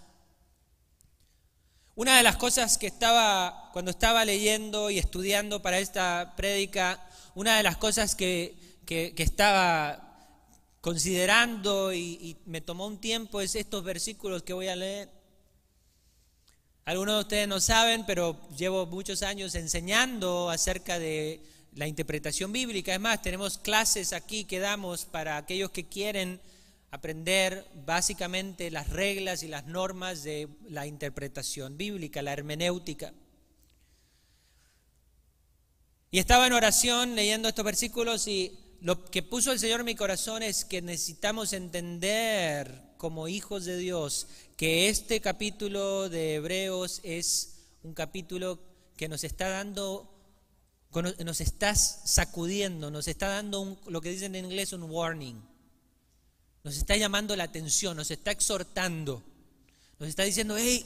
[1.94, 7.58] Una de las cosas que estaba, cuando estaba leyendo y estudiando para esta prédica, una
[7.58, 8.56] de las cosas que,
[8.88, 10.32] estaba
[10.80, 15.10] considerando y, y me tomó un tiempo es estos versículos que voy a leer.
[16.86, 21.44] Algunos de ustedes no saben, pero llevo muchos años enseñando acerca de
[21.76, 22.92] la interpretación bíblica.
[22.92, 26.40] Es más, tenemos clases aquí que damos para aquellos que quieren
[26.90, 33.12] aprender básicamente las reglas y las normas de la interpretación bíblica, la hermenéutica.
[36.10, 39.94] Y estaba en oración leyendo estos versículos y lo que puso el Señor en mi
[39.94, 47.66] corazón es que necesitamos entender como hijos de Dios que este capítulo de Hebreos es
[47.82, 48.58] un capítulo
[48.96, 50.15] que nos está dando,
[51.02, 55.40] nos está sacudiendo, nos está dando lo que dicen en inglés un warning.
[56.64, 59.22] Nos está llamando la atención, nos está exhortando,
[59.98, 60.84] nos está diciendo, hey,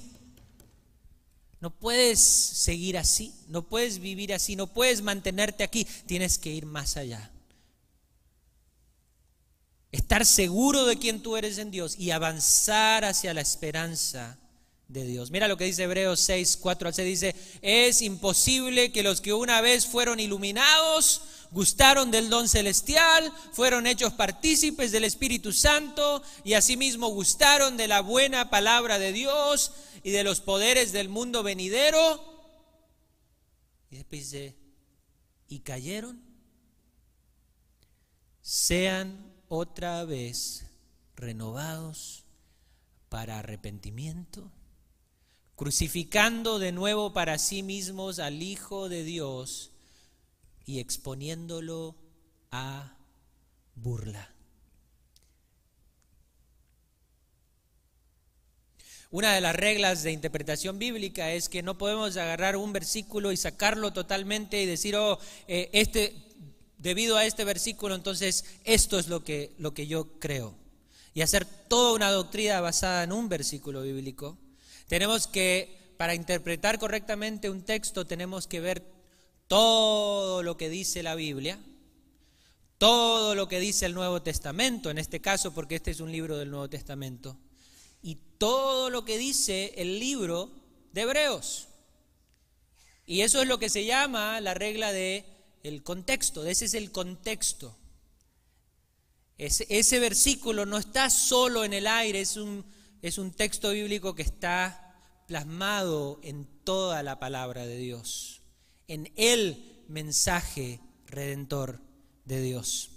[1.61, 6.67] no puedes seguir así, no puedes vivir así, no puedes mantenerte aquí, tienes que ir
[6.67, 7.31] más allá.
[9.93, 14.39] Estar seguro de quién tú eres en Dios y avanzar hacia la esperanza
[14.93, 15.31] de Dios.
[15.31, 19.33] Mira lo que dice Hebreos 6, 4 al 6, dice, es imposible que los que
[19.33, 21.23] una vez fueron iluminados,
[21.53, 28.01] gustaron del don celestial, fueron hechos partícipes del Espíritu Santo y asimismo gustaron de la
[28.01, 29.73] buena palabra de Dios
[30.03, 32.29] y de los poderes del mundo venidero.
[33.91, 34.57] Y después dice,
[35.49, 36.21] y cayeron,
[38.41, 40.67] sean otra vez
[41.15, 42.25] renovados
[43.09, 44.51] para arrepentimiento,
[45.61, 49.73] crucificando de nuevo para sí mismos al Hijo de Dios
[50.65, 51.97] y exponiéndolo
[52.51, 52.97] a
[53.75, 54.35] burla.
[59.11, 63.37] Una de las reglas de interpretación bíblica es que no podemos agarrar un versículo y
[63.37, 66.15] sacarlo totalmente y decir, oh, eh, este
[66.79, 70.55] debido a este versículo, entonces esto es lo que, lo que yo creo.
[71.13, 74.39] Y hacer toda una doctrina basada en un versículo bíblico.
[74.91, 78.85] Tenemos que, para interpretar correctamente un texto, tenemos que ver
[79.47, 81.61] todo lo que dice la Biblia,
[82.77, 86.37] todo lo que dice el Nuevo Testamento, en este caso porque este es un libro
[86.37, 87.39] del Nuevo Testamento,
[88.03, 90.51] y todo lo que dice el libro
[90.93, 91.69] de Hebreos.
[93.07, 95.25] Y eso es lo que se llama la regla de
[95.63, 97.77] el contexto, ese es el contexto.
[99.39, 102.65] Ese, versículo no está solo en el aire, es un,
[103.03, 104.80] es un texto bíblico que está
[105.31, 108.43] plasmado en toda la palabra de Dios,
[108.89, 111.81] en el mensaje redentor
[112.25, 112.91] de Dios.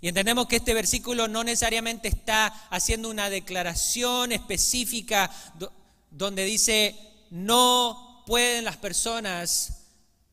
[0.00, 5.28] Y entendemos que este versículo no necesariamente está haciendo una declaración específica
[6.08, 6.94] donde dice,
[7.30, 9.88] no pueden las personas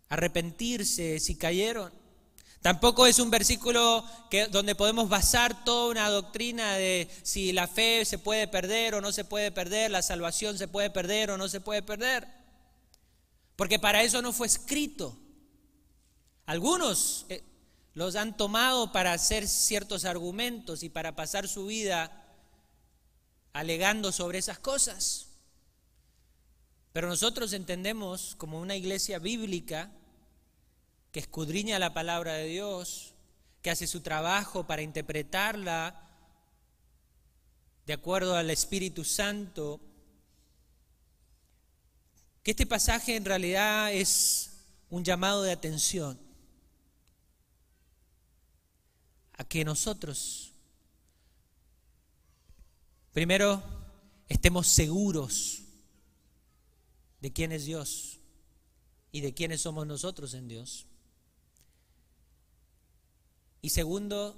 [0.09, 1.91] arrepentirse si cayeron.
[2.63, 8.05] Tampoco es un versículo que, donde podemos basar toda una doctrina de si la fe
[8.05, 11.49] se puede perder o no se puede perder, la salvación se puede perder o no
[11.49, 12.25] se puede perder.
[13.57, 15.19] Porque para eso no fue escrito.
[16.45, 17.43] Algunos eh,
[17.95, 22.33] los han tomado para hacer ciertos argumentos y para pasar su vida
[23.51, 25.27] alegando sobre esas cosas.
[26.93, 29.91] Pero nosotros entendemos como una iglesia bíblica
[31.13, 33.13] que escudriña la palabra de Dios,
[33.61, 36.09] que hace su trabajo para interpretarla
[37.85, 39.79] de acuerdo al Espíritu Santo,
[42.41, 46.19] que este pasaje en realidad es un llamado de atención
[49.33, 50.51] a que nosotros,
[53.11, 53.61] primero,
[54.27, 55.61] estemos seguros
[57.21, 58.19] de quién es Dios
[59.11, 60.87] y de quiénes somos nosotros en Dios.
[63.63, 64.35] Y segundo,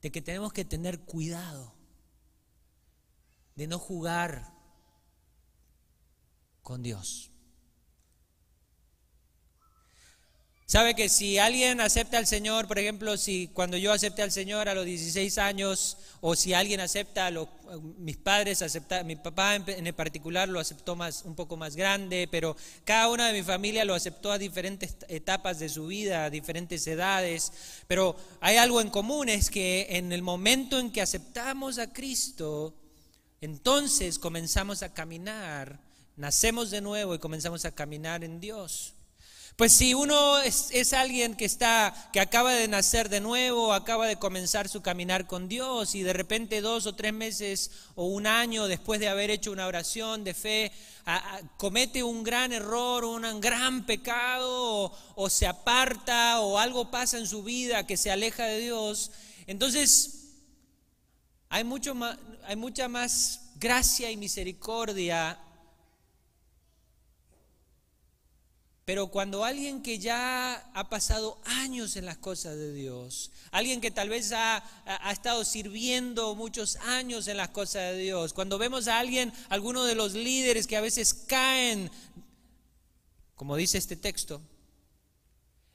[0.00, 1.74] de que tenemos que tener cuidado
[3.54, 4.50] de no jugar
[6.62, 7.33] con Dios.
[10.74, 14.68] Sabe que si alguien acepta al Señor, por ejemplo, si cuando yo acepté al Señor
[14.68, 17.46] a los 16 años, o si alguien acepta, a los,
[17.96, 22.56] mis padres aceptan, mi papá en particular lo aceptó más, un poco más grande, pero
[22.82, 26.84] cada una de mi familia lo aceptó a diferentes etapas de su vida, a diferentes
[26.88, 27.52] edades.
[27.86, 32.74] Pero hay algo en común, es que en el momento en que aceptamos a Cristo,
[33.40, 35.78] entonces comenzamos a caminar,
[36.16, 38.93] nacemos de nuevo y comenzamos a caminar en Dios.
[39.56, 44.16] Pues si uno es, alguien que está, que acaba de nacer de nuevo, acaba de
[44.16, 48.66] comenzar su caminar con Dios y de repente dos o tres meses o un año
[48.66, 50.72] después de haber hecho una oración de fe,
[51.56, 57.44] comete un gran error, un gran pecado, o, se aparta, o algo pasa en su
[57.44, 59.12] vida que se aleja de Dios,
[59.46, 60.32] entonces
[61.48, 61.94] hay, mucho
[62.42, 65.38] hay mucha más gracia y misericordia
[68.84, 73.90] Pero cuando alguien que ya ha pasado años en las cosas de Dios, alguien que
[73.90, 74.62] tal vez ha,
[75.10, 79.94] estado sirviendo muchos años en las cosas de Dios, cuando vemos a alguien, alguno de
[79.94, 81.90] los líderes que a veces caen,
[83.36, 84.42] como dice este texto,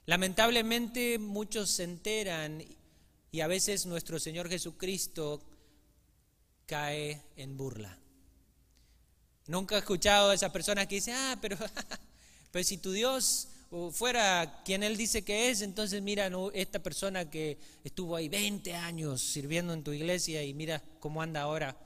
[0.09, 2.65] Lamentablemente muchos se enteran
[3.31, 5.39] y a veces nuestro Señor Jesucristo
[6.65, 7.95] cae en burla.
[9.45, 11.57] Nunca he escuchado a esa persona que dice, ah, pero,
[12.51, 13.49] pero si tu Dios
[13.91, 19.21] fuera quien Él dice que es, entonces mira, esta persona que estuvo ahí 20 años
[19.21, 21.77] sirviendo en tu iglesia y mira cómo anda ahora.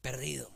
[0.00, 0.50] Perdido.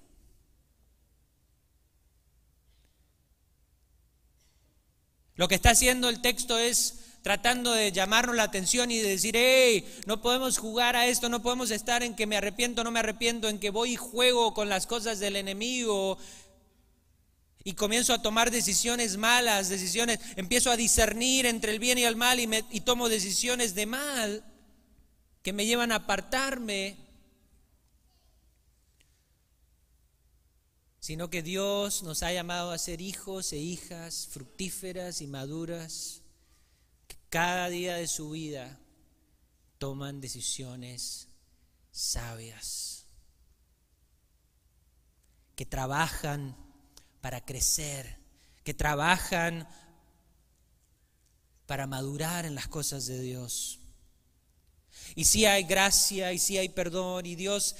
[5.34, 9.36] Lo que está haciendo el texto es tratando de llamarnos la atención y de decir,
[9.36, 12.98] hey, no podemos jugar a esto, no podemos estar en que me arrepiento, no me
[12.98, 16.18] arrepiento, en que voy y juego con las cosas del enemigo
[17.64, 22.16] y comienzo a tomar decisiones malas, decisiones, empiezo a discernir entre el bien y el
[22.16, 24.44] mal y, y tomo decisiones de mal
[25.42, 26.96] que me llevan a apartarme
[31.02, 36.21] sino que Dios nos ha llamado a ser hijos e hijas fructíferas y maduras,
[37.32, 38.78] cada día de su vida
[39.78, 41.28] toman decisiones
[41.90, 43.06] sabias,
[45.56, 46.54] que trabajan
[47.22, 48.18] para crecer,
[48.64, 49.66] que trabajan
[51.64, 53.80] para madurar en las cosas de Dios.
[55.14, 57.76] Y si hay gracia y si hay perdón y Dios,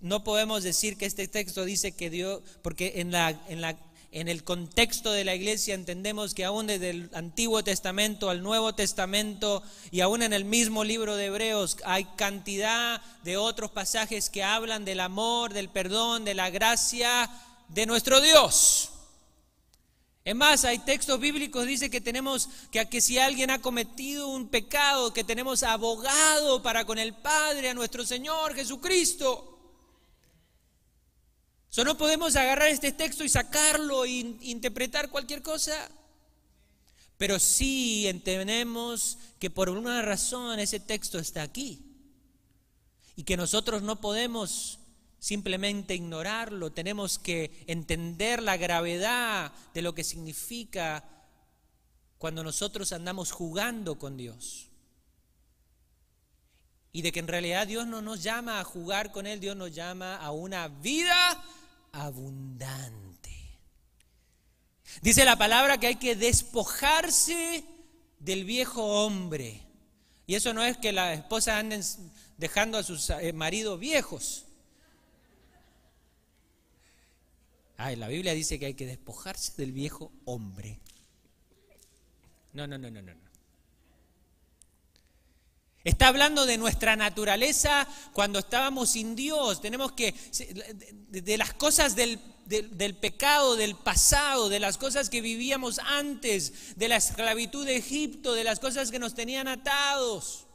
[0.00, 3.76] no podemos decir que este texto dice que Dios, porque en, la, en, la,
[4.14, 8.72] en el contexto de la iglesia entendemos que aún desde el Antiguo Testamento al Nuevo
[8.72, 9.60] Testamento
[9.90, 14.84] y aún en el mismo libro de Hebreos hay cantidad de otros pasajes que hablan
[14.84, 17.28] del amor, del perdón, de la gracia
[17.68, 18.90] de nuestro Dios.
[20.24, 24.48] Es más, hay textos bíblicos dice que tenemos que, que si alguien ha cometido un
[24.48, 29.53] pecado, que tenemos abogado para con el Padre, a nuestro Señor Jesucristo.
[31.74, 34.10] So, no podemos agarrar este texto y sacarlo e
[34.42, 35.90] interpretar cualquier cosa.
[37.18, 41.82] Pero sí entendemos que por una razón ese texto está aquí.
[43.16, 44.78] Y que nosotros no podemos
[45.18, 51.02] simplemente ignorarlo, tenemos que entender la gravedad de lo que significa
[52.18, 54.68] cuando nosotros andamos jugando con Dios.
[56.92, 59.74] Y de que en realidad Dios no nos llama a jugar con Él, Dios nos
[59.74, 61.42] llama a una vida
[61.94, 63.30] abundante.
[65.02, 67.64] Dice la palabra que hay que despojarse
[68.18, 69.62] del viejo hombre.
[70.26, 71.82] Y eso no es que las esposas anden
[72.36, 74.46] dejando a sus eh, maridos viejos.
[77.76, 80.80] Ah, la Biblia dice que hay que despojarse del viejo hombre.
[82.52, 83.23] No, no, no, no, no.
[85.84, 89.60] Está hablando de nuestra naturaleza cuando estábamos sin Dios.
[89.60, 90.14] Tenemos que,
[91.10, 96.88] de, las cosas del, del, pecado, del pasado, de las cosas que vivíamos antes, de
[96.88, 100.46] la esclavitud de Egipto, de las cosas que nos tenían atados.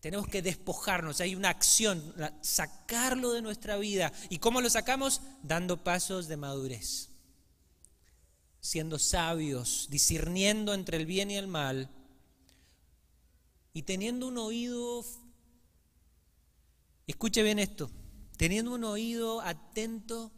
[0.00, 4.12] Tenemos que despojarnos, hay una acción, sacarlo de nuestra vida.
[4.28, 5.20] ¿Y cómo lo sacamos?
[5.44, 7.10] Dando pasos de madurez,
[8.60, 11.88] siendo sabios, discerniendo entre el bien y el mal
[13.72, 15.04] y teniendo un oído,
[17.06, 17.90] escuche bien esto,
[18.36, 20.32] teniendo un oído atento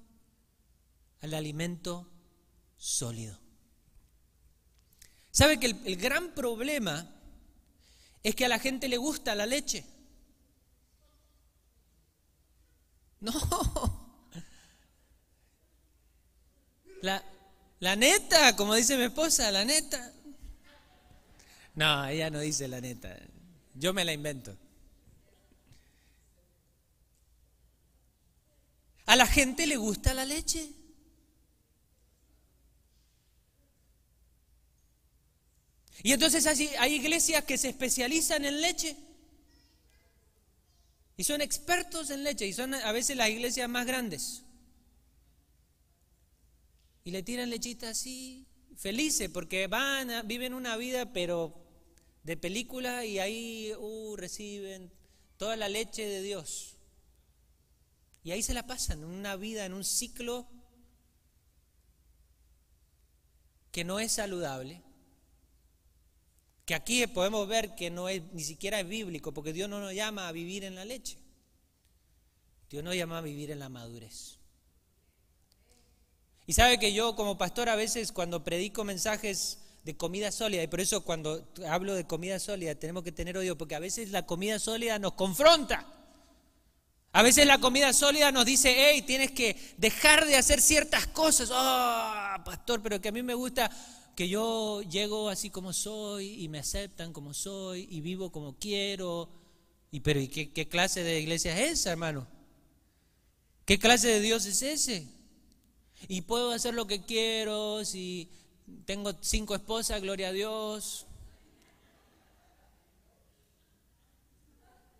[1.21, 2.11] al alimento
[2.77, 3.39] sólido.
[5.31, 7.09] ¿Sabe que el, gran problema
[8.23, 9.85] es que a la gente le gusta la leche.
[13.21, 13.33] No.
[17.03, 17.25] La,
[17.79, 20.13] la neta, como dice mi esposa, la neta.
[21.75, 23.17] No, ella no dice la neta.
[23.75, 24.57] Yo me la invento.
[29.07, 30.71] ¿A la gente le gusta la leche?
[36.03, 36.47] Y entonces
[36.79, 38.97] hay iglesias que se especializan en leche.
[41.17, 42.47] Y son expertos en leche.
[42.47, 44.43] Y son a veces las iglesias más grandes.
[47.05, 48.47] Y le tiran lechita así,
[48.77, 51.62] felices, porque van, viven una vida, pero
[52.23, 54.93] de película, y ahí uh, reciben
[55.37, 56.77] toda la leche de Dios.
[58.25, 60.47] Y ahí se la pasan, en una vida, en un ciclo
[63.73, 64.83] que no es saludable
[66.65, 69.95] que aquí podemos ver que no es ni siquiera es bíblico, porque Dios no nos
[69.95, 71.19] llama a vivir en la leche.
[72.71, 74.39] Dios nos llama a vivir en la madurez.
[76.47, 80.69] Y sabe que yo como pastor a veces cuando predico mensajes de comida sólida, y
[80.69, 84.27] por eso cuando hablo de comida sólida tenemos que tener odio, porque a veces la
[84.27, 85.87] comida sólida nos confronta.
[87.15, 91.51] A veces la comida sólida nos dice, hey, tienes que dejar de hacer ciertas cosas.
[91.53, 93.71] Oh, pastor, pero que a mí me gusta
[94.17, 99.29] que yo llego así como soy y me aceptan como soy y vivo como quiero.
[99.91, 102.27] Y pero ¿y qué, qué clase de iglesia es esa, hermano?
[103.67, 105.07] ¿Qué clase de Dios es ese?
[106.09, 108.31] Y puedo hacer lo que quiero, si
[108.85, 111.07] tengo cinco esposas, gloria a Dios.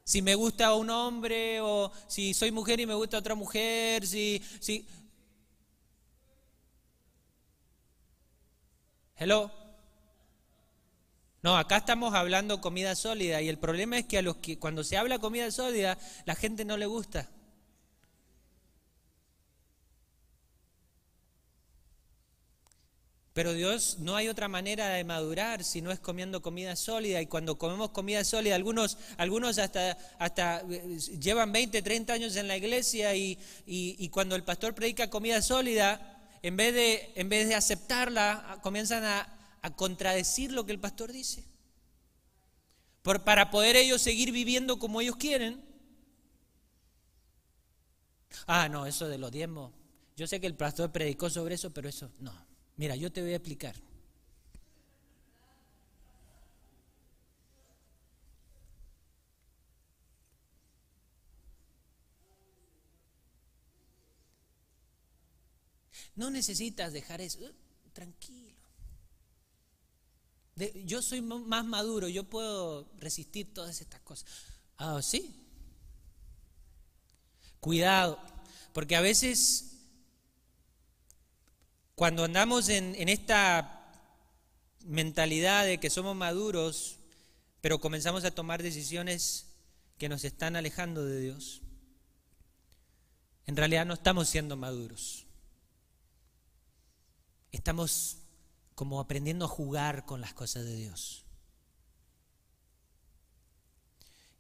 [0.05, 4.43] Si me gusta un hombre o si soy mujer y me gusta otra mujer, si,
[4.61, 4.87] si...
[9.17, 9.51] Hello.
[11.43, 14.85] No, acá estamos hablando comida sólida y el problema es que a los que cuando
[14.85, 17.29] se habla comida sólida la gente no le gusta.
[23.33, 27.21] Pero Dios no hay otra manera de madurar si no es comiendo comida sólida.
[27.23, 32.47] Y cuando comemos comida sólida, algunos, algunos hasta, hasta eh, llevan 20, 30 años en
[32.47, 33.39] la iglesia y,
[34.11, 39.39] cuando el pastor predica comida sólida, en vez de, en vez de aceptarla, comienzan a,
[39.77, 41.45] contradecir lo que el pastor dice.
[43.01, 45.65] Por, para poder ellos seguir viviendo como ellos quieren.
[48.47, 49.73] Ah, no, eso de los diezmos.
[50.17, 52.52] Yo sé que el pastor predicó sobre eso, pero eso no.
[52.83, 53.77] Mira, yo te voy a explicar.
[66.17, 67.39] No necesitas dejar eso.
[67.39, 67.53] Uh,
[67.93, 68.57] tranquilo.
[70.85, 74.29] yo soy más maduro, yo puedo resistir todas estas cosas.
[74.77, 75.33] Ah, sí.
[77.61, 78.19] Cuidado,
[78.73, 79.72] porque a veces
[81.95, 83.79] cuando andamos en, esta
[84.85, 86.99] mentalidad de que somos maduros,
[87.61, 89.55] pero comenzamos a tomar decisiones
[89.99, 91.63] que nos están alejando de Dios,
[93.47, 95.27] en realidad no estamos siendo maduros.
[97.51, 98.19] Estamos
[98.75, 101.27] como aprendiendo a jugar con las cosas de Dios.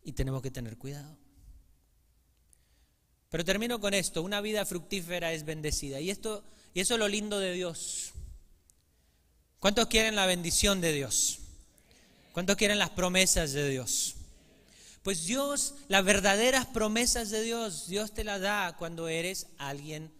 [0.02, 1.18] Y tenemos que tener cuidado.
[3.28, 6.00] Pero termino con esto, una vida fructífera es bendecida.
[6.00, 6.44] Y esto
[6.74, 8.12] y eso es lo lindo de Dios.
[9.58, 11.38] ¿Cuántos quieren la bendición de Dios?
[12.32, 14.14] ¿Cuántos quieren las promesas de Dios?
[15.02, 20.12] Pues Dios, las verdaderas promesas de Dios, Dios te las da cuando eres alguien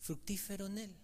[0.00, 1.03] fructífero en Él.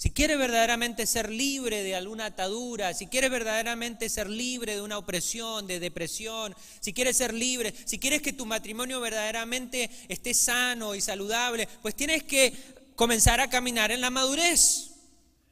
[0.00, 4.96] Si quieres verdaderamente ser libre de alguna atadura, si quieres verdaderamente ser libre de una
[4.96, 10.94] opresión, de depresión, si quieres ser libre, si quieres que tu matrimonio verdaderamente esté sano
[10.94, 12.54] y saludable, pues tienes que
[12.96, 14.92] comenzar a caminar en la madurez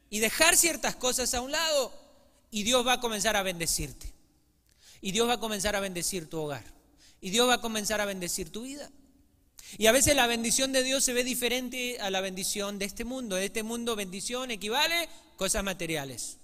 [0.09, 1.93] y dejar ciertas cosas a un lado
[2.49, 4.11] y Dios va a comenzar a bendecirte.
[4.99, 6.63] Y Dios va a comenzar a bendecir tu hogar.
[7.21, 8.89] Y Dios va a comenzar a bendecir tu vida.
[9.77, 13.05] Y a veces la bendición de Dios se ve diferente a la bendición de este
[13.05, 13.35] mundo.
[13.35, 16.37] De este mundo bendición equivale cosas materiales.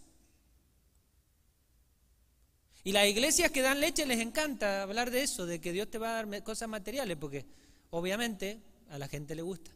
[2.84, 5.98] Y las iglesias que dan leche les encanta hablar de eso, de que Dios te
[5.98, 7.46] va a dar cosas materiales, porque
[7.90, 8.62] obviamente
[8.92, 9.72] a la gente le gusta.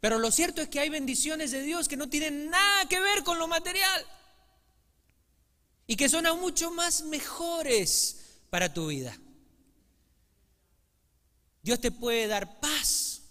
[0.00, 3.24] Pero lo cierto es que hay bendiciones de Dios que no tienen nada que ver
[3.24, 4.06] con lo material
[5.86, 9.18] y que son aún mucho más mejores para tu vida.
[11.66, 13.22] Dios te puede dar paz.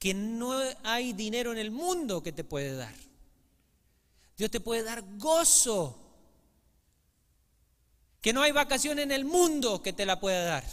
[0.00, 2.94] Que no hay dinero en el mundo que te puede dar.
[4.36, 5.96] Dios te puede dar gozo.
[8.20, 10.64] Que no hay vacación en el mundo que te la pueda dar.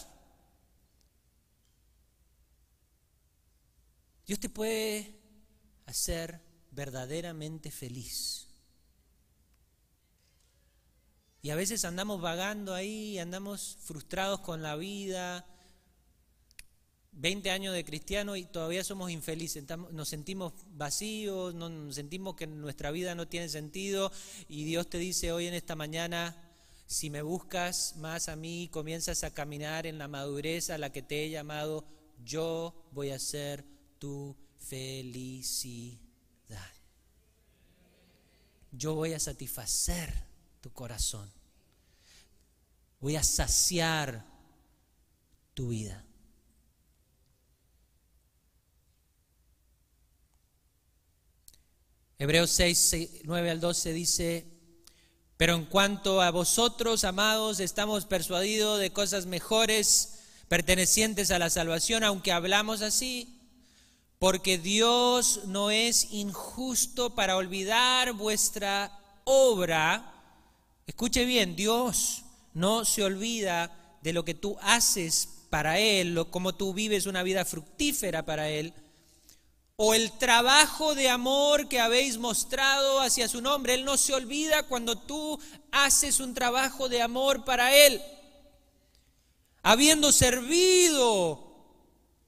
[4.26, 5.14] Dios te puede
[5.86, 6.42] hacer
[6.72, 8.45] verdaderamente feliz.
[11.46, 15.46] Y a veces andamos vagando ahí, andamos frustrados con la vida.
[17.12, 22.90] 20 años de cristiano y todavía somos infelices, nos sentimos vacíos, nos sentimos que nuestra
[22.90, 24.12] vida no tiene sentido
[24.50, 26.36] y Dios te dice hoy en esta mañana,
[26.88, 31.04] si me buscas más a mí, comienzas a caminar en la madurez a la que
[31.04, 31.86] te he llamado,
[32.26, 33.64] yo voy a ser
[34.00, 36.00] tu felicidad.
[38.72, 40.25] Yo voy a satisfacer
[40.66, 41.32] tu corazón.
[43.00, 44.26] Voy a saciar
[45.54, 46.04] tu vida.
[52.18, 54.48] Hebreos 6, 9 al 12 dice,
[55.38, 62.04] pero en cuanto a vosotros, amados, estamos persuadidos de cosas mejores pertenecientes a la salvación,
[62.04, 63.40] aunque hablamos así,
[64.18, 70.15] porque Dios no es injusto para olvidar vuestra obra.
[70.86, 72.24] Escuche bien, Dios
[72.54, 77.24] no se olvida de lo que tú haces para Él, o cómo tú vives una
[77.24, 78.74] vida fructífera para Él,
[79.78, 83.74] o el trabajo de amor que habéis mostrado hacia su nombre.
[83.74, 85.40] Él no se olvida cuando tú
[85.72, 88.02] haces un trabajo de amor para Él,
[89.64, 91.44] habiendo servido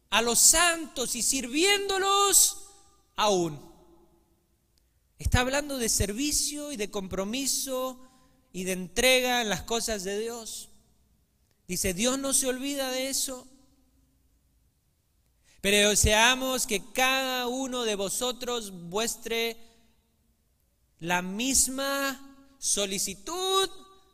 [0.10, 2.58] a los santos y sirviéndolos
[3.16, 3.62] aún.
[5.20, 8.07] Está hablando de servicio y de compromiso
[8.58, 10.70] y de entrega en las cosas de Dios.
[11.68, 13.48] Dice, Dios no se olvida de eso.
[15.62, 19.58] Pero deseamos que cada uno de vosotros muestre
[20.98, 22.20] la misma
[22.58, 23.70] solicitud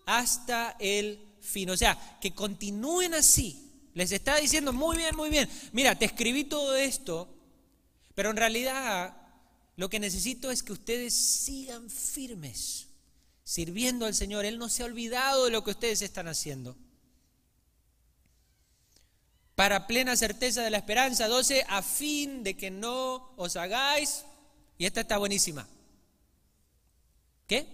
[0.06, 1.70] hasta el fin.
[1.70, 3.72] O sea, que continúen así.
[3.94, 5.50] Les está diciendo, muy bien, muy bien.
[5.72, 7.34] Mira, te escribí todo esto,
[8.14, 9.16] pero en realidad
[9.78, 12.90] lo que necesito es que ustedes sigan firmes,
[13.44, 14.46] sirviendo al Señor.
[14.46, 16.76] Él no se ha olvidado de lo que ustedes están haciendo.
[19.56, 24.26] Para plena certeza de la esperanza, 12, a fin de que no os hagáis,
[24.78, 25.68] y esta está buenísima.
[27.48, 27.68] ¿Qué?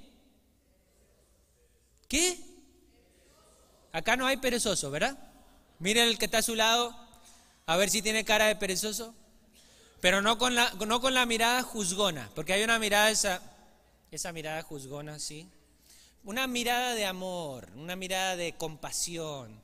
[2.10, 2.38] ¿Qué?
[3.94, 5.18] Acá no hay perezoso, ¿verdad?
[5.80, 6.94] Miren el que está a su lado,
[7.66, 9.16] a ver si tiene cara de perezoso.
[10.02, 13.42] Pero no con la, no con la mirada juzgona, porque hay una mirada, esa,
[14.12, 15.48] esa mirada juzgona, ¿sí?
[16.24, 19.62] Una mirada de amor, una mirada de compasión.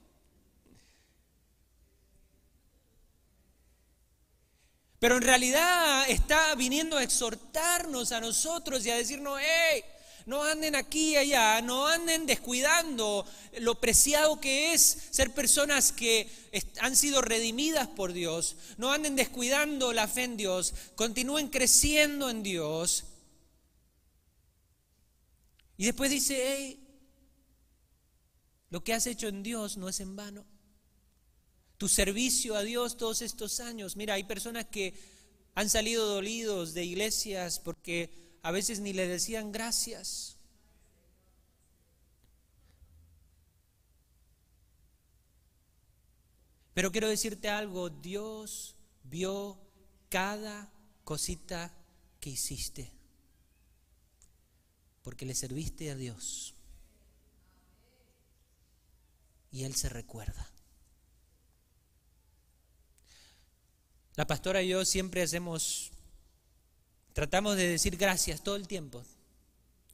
[4.99, 9.84] Pero en realidad está viniendo a exhortarnos a nosotros y a decirnos, hey,
[10.26, 13.26] no anden aquí y allá, no anden descuidando
[13.60, 16.28] lo preciado que es ser personas que
[16.80, 18.56] han sido redimidas por Dios.
[18.78, 23.03] No anden descuidando la fe en Dios, continúen creciendo en Dios.
[25.78, 26.82] Y después dice, hey,
[28.70, 30.46] lo que has hecho en Dios no es en vano.
[31.78, 33.96] Tu servicio a Dios todos estos años.
[33.96, 34.94] Mira, hay personas que
[35.54, 40.38] han salido dolidos de iglesias porque a veces ni le decían gracias.
[46.76, 49.58] Pero quiero decirte algo, Dios vio
[50.10, 50.72] cada
[51.06, 51.74] cosita
[52.20, 52.92] que hiciste,
[55.06, 56.53] porque le serviste a Dios.
[59.51, 60.49] Y Él se recuerda.
[64.16, 65.93] La pastora y yo siempre hacemos
[67.16, 69.01] Tratamos de decir gracias todo el tiempo.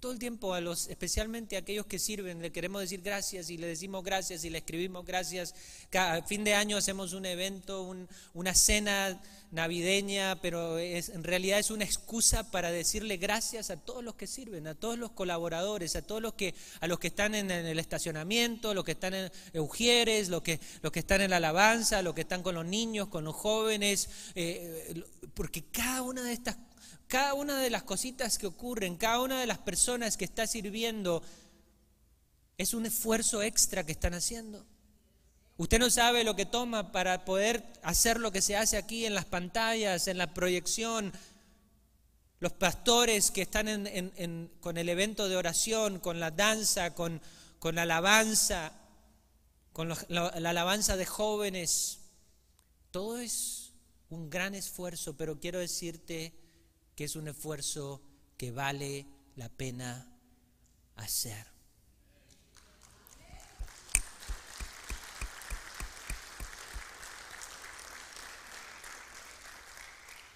[0.02, 3.58] Todo el tiempo a los, especialmente a aquellos que sirven, le queremos decir gracias y
[3.58, 5.54] le decimos gracias y le escribimos gracias.
[5.92, 7.96] Cada fin de año hacemos un evento,
[8.34, 9.22] una cena
[9.52, 14.26] navideña, pero es, en realidad es una excusa para decirle gracias a todos los que
[14.26, 17.78] sirven, a todos los colaboradores, a todos los que, a los que están en, el
[17.78, 22.16] estacionamiento, los que están en Eugieres, los que, los que están en la alabanza, los
[22.16, 25.04] que están con los niños, con los jóvenes, eh,
[25.36, 26.58] porque cada una de estas
[27.12, 31.22] cada una de las cositas que ocurren, cada una de las personas que está sirviendo,
[32.58, 34.66] es un esfuerzo extra que están haciendo.
[35.58, 39.14] Usted no sabe lo que toma para poder hacer lo que se hace aquí en
[39.14, 41.12] las pantallas, en la proyección.
[42.40, 43.90] Los pastores que están
[44.62, 47.20] con el evento de oración, con la danza, con,
[47.62, 48.72] la alabanza,
[49.74, 52.00] con la alabanza de jóvenes.
[52.90, 53.74] Todo es
[54.10, 56.41] un gran esfuerzo, pero quiero decirte
[56.96, 58.02] que es un esfuerzo
[58.38, 60.08] que vale la pena
[60.96, 61.52] hacer.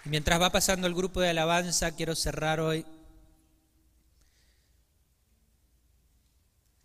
[0.04, 2.86] Mientras va pasando el grupo de alabanza, quiero cerrar hoy.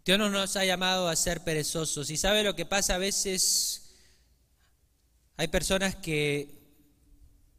[0.04, 2.10] Dios no nos ha llamado a ser perezosos.
[2.10, 3.94] Y sabe lo que pasa a veces,
[5.38, 6.61] hay personas que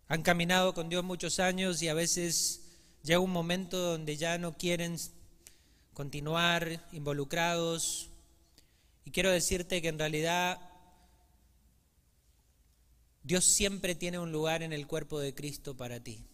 [0.08, 2.62] han caminado con Dios muchos años y a veces
[3.02, 4.96] llega un momento donde ya no quieren
[5.94, 8.10] continuar involucrados.
[9.04, 10.60] Y quiero decirte que en realidad
[13.22, 16.24] Dios siempre tiene un lugar en el cuerpo de Cristo para ti.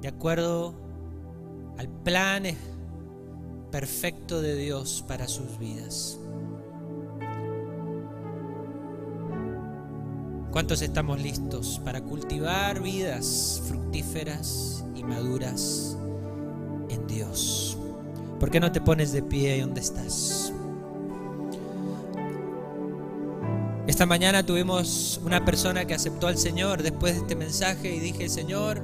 [0.00, 0.74] de acuerdo
[1.78, 2.44] al plan
[3.70, 6.18] perfecto de Dios para sus vidas.
[10.52, 15.98] ¿Cuántos estamos listos para cultivar vidas fructíferas y maduras
[16.90, 17.76] en Dios?
[18.38, 20.52] ¿Por qué no te pones de pie donde estás?
[23.94, 28.28] Esta mañana tuvimos una persona que aceptó al Señor después de este mensaje y dije,
[28.28, 28.82] Señor,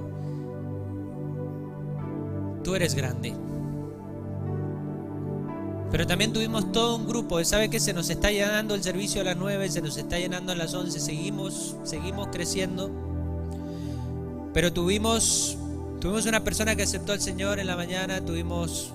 [2.62, 3.34] tú eres grande.
[5.90, 9.24] Pero también tuvimos todo un grupo, ¿sabe que se nos está llenando el servicio a
[9.24, 12.88] las 9, se nos está llenando a las 11, seguimos, seguimos creciendo.
[14.54, 15.58] Pero tuvimos,
[16.00, 18.92] tuvimos una persona que aceptó al Señor en la mañana, tuvimos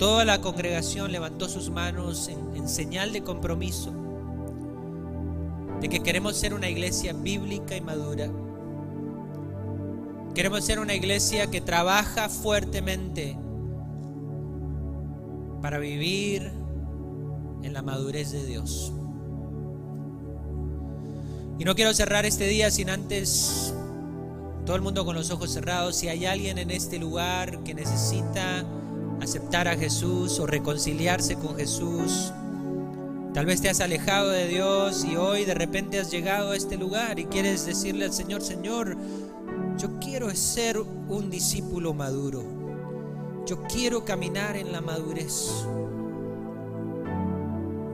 [0.00, 3.92] toda la congregación levantó sus manos en, en señal de compromiso,
[5.80, 8.28] de que queremos ser una iglesia bíblica y madura.
[10.34, 13.38] Queremos ser una iglesia que trabaja fuertemente
[15.62, 16.50] para vivir
[17.62, 18.92] en la madurez de Dios.
[21.58, 23.74] Y no quiero cerrar este día sin antes,
[24.66, 28.64] todo el mundo con los ojos cerrados, si hay alguien en este lugar que necesita
[29.22, 32.32] aceptar a Jesús o reconciliarse con Jesús,
[33.36, 36.78] tal vez te has alejado de Dios y hoy de repente has llegado a este
[36.78, 38.96] lugar y quieres decirle al Señor, Señor,
[39.76, 42.42] yo quiero ser un discípulo maduro.
[43.44, 45.66] Yo quiero caminar en la madurez.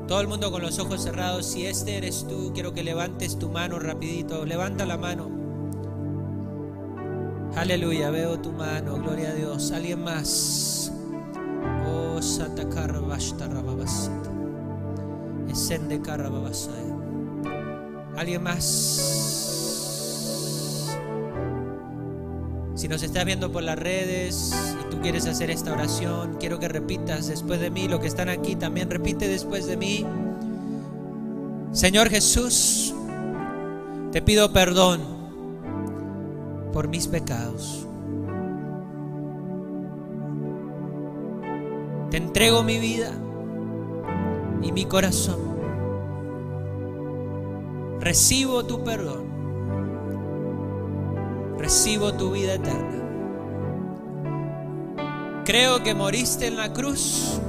[0.06, 3.48] Todo el mundo con los ojos cerrados, si este eres tú, quiero que levantes tu
[3.48, 4.46] mano rapidito.
[4.46, 5.28] Levanta la mano.
[7.56, 9.72] Aleluya, veo tu mano, gloria a Dios.
[9.72, 10.92] ¿Alguien más?
[11.88, 12.20] Oh,
[15.50, 16.96] Esende Carababasaya.
[18.16, 19.32] ¿Alguien más?
[22.74, 26.68] Si nos estás viendo por las redes y tú quieres hacer esta oración, quiero que
[26.68, 27.88] repitas después de mí.
[27.88, 30.04] Lo que están aquí también repite después de mí.
[31.72, 32.94] Señor Jesús,
[34.10, 35.00] te pido perdón
[36.72, 37.86] por mis pecados.
[42.10, 43.12] Te entrego mi vida
[44.62, 45.40] y mi corazón.
[48.00, 49.32] Recibo tu perdón
[51.62, 52.98] recibo tu vida eterna.
[55.44, 57.40] Creo que moriste en la cruz,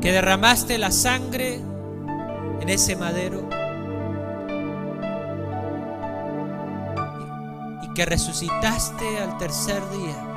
[0.00, 1.60] que derramaste la sangre
[2.60, 3.48] en ese madero
[7.82, 10.29] y que resucitaste al tercer día.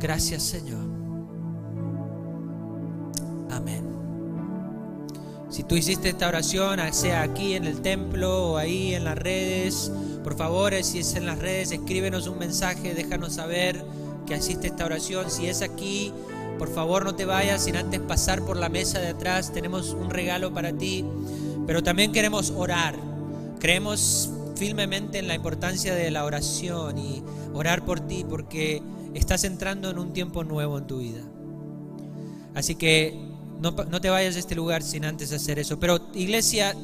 [0.00, 1.00] Gracias Señor.
[5.50, 9.90] Si tú hiciste esta oración, sea aquí en el templo o ahí en las redes,
[10.22, 13.84] por favor, si es en las redes, escríbenos un mensaje, déjanos saber
[14.26, 15.28] que hiciste esta oración.
[15.28, 16.12] Si es aquí,
[16.56, 19.52] por favor no te vayas sin antes pasar por la mesa de atrás.
[19.52, 21.04] Tenemos un regalo para ti,
[21.66, 22.94] pero también queremos orar.
[23.58, 27.24] Creemos firmemente en la importancia de la oración y
[27.54, 28.82] orar por ti porque
[29.14, 31.22] estás entrando en un tiempo nuevo en tu vida.
[32.54, 33.30] Así que
[33.60, 35.78] no, te vayas de este lugar sin antes hacer eso.
[35.78, 36.74] Pero iglesia,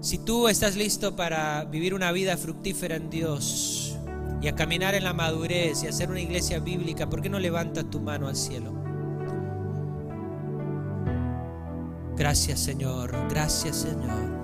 [0.00, 3.96] si tú estás listo para vivir una vida fructífera en Dios
[4.42, 7.38] y a caminar en la madurez y a ser una iglesia bíblica, ¿por qué no
[7.38, 8.74] levantas tu mano al cielo?
[12.16, 14.38] Gracias Señor, gracias Señor.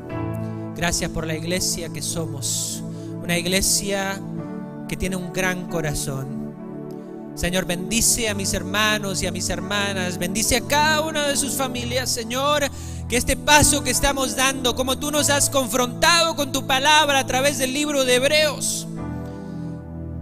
[0.76, 2.82] Gracias por la iglesia que somos.
[3.22, 4.20] Una iglesia
[4.88, 6.43] que tiene un gran corazón
[7.34, 11.54] Señor, bendice a mis hermanos y a mis hermanas, bendice a cada una de sus
[11.54, 12.70] familias, Señor,
[13.08, 17.26] que este paso que estamos dando, como tú nos has confrontado con tu palabra a
[17.26, 18.86] través del libro de Hebreos,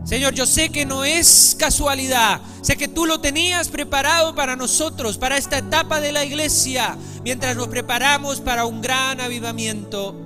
[0.04, 5.18] Señor, yo sé que no es casualidad, sé que tú lo tenías preparado para nosotros,
[5.18, 10.21] para esta etapa de la iglesia, mientras nos preparamos para un gran avivamiento.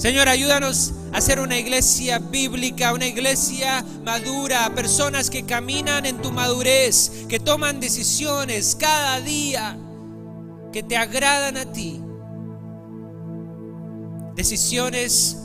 [0.00, 6.32] Señor, ayúdanos a ser una iglesia bíblica, una iglesia madura, personas que caminan en tu
[6.32, 9.76] madurez, que toman decisiones cada día
[10.72, 12.00] que te agradan a ti.
[14.34, 15.36] Decisiones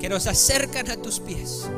[0.00, 1.68] que nos acercan a tus pies.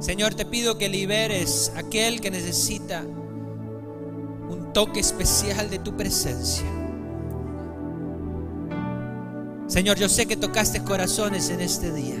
[0.00, 6.83] Señor, te pido que liberes a aquel que necesita un toque especial de tu presencia.
[9.66, 12.16] Señor, yo sé que tocaste corazones en este día.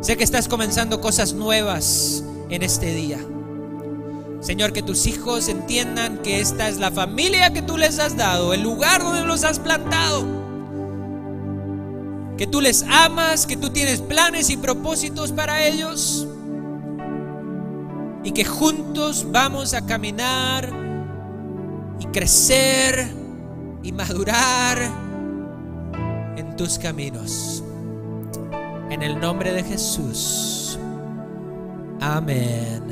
[0.00, 3.18] Sé que estás comenzando cosas nuevas en este día.
[4.40, 8.54] Señor, que tus hijos entiendan que esta es la familia que tú les has dado,
[8.54, 10.24] el lugar donde los has plantado.
[12.36, 16.26] Que tú les amas, que tú tienes planes y propósitos para ellos.
[18.24, 20.72] Y que juntos vamos a caminar
[22.00, 23.12] y crecer
[23.82, 25.11] y madurar
[26.36, 27.62] en tus caminos.
[28.90, 30.78] En el nombre de Jesús.
[32.00, 32.82] Amén.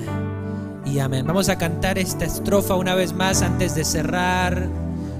[0.84, 1.26] Y amén.
[1.26, 4.68] Vamos a cantar esta estrofa una vez más antes de cerrar.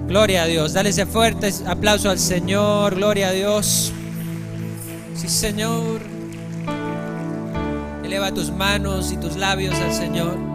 [0.07, 0.73] Gloria a Dios.
[0.73, 2.97] Dale ese fuerte aplauso al Señor.
[2.97, 3.93] Gloria a Dios.
[5.15, 6.01] Sí, Señor.
[8.05, 10.50] Eleva tus manos y tus labios al Señor.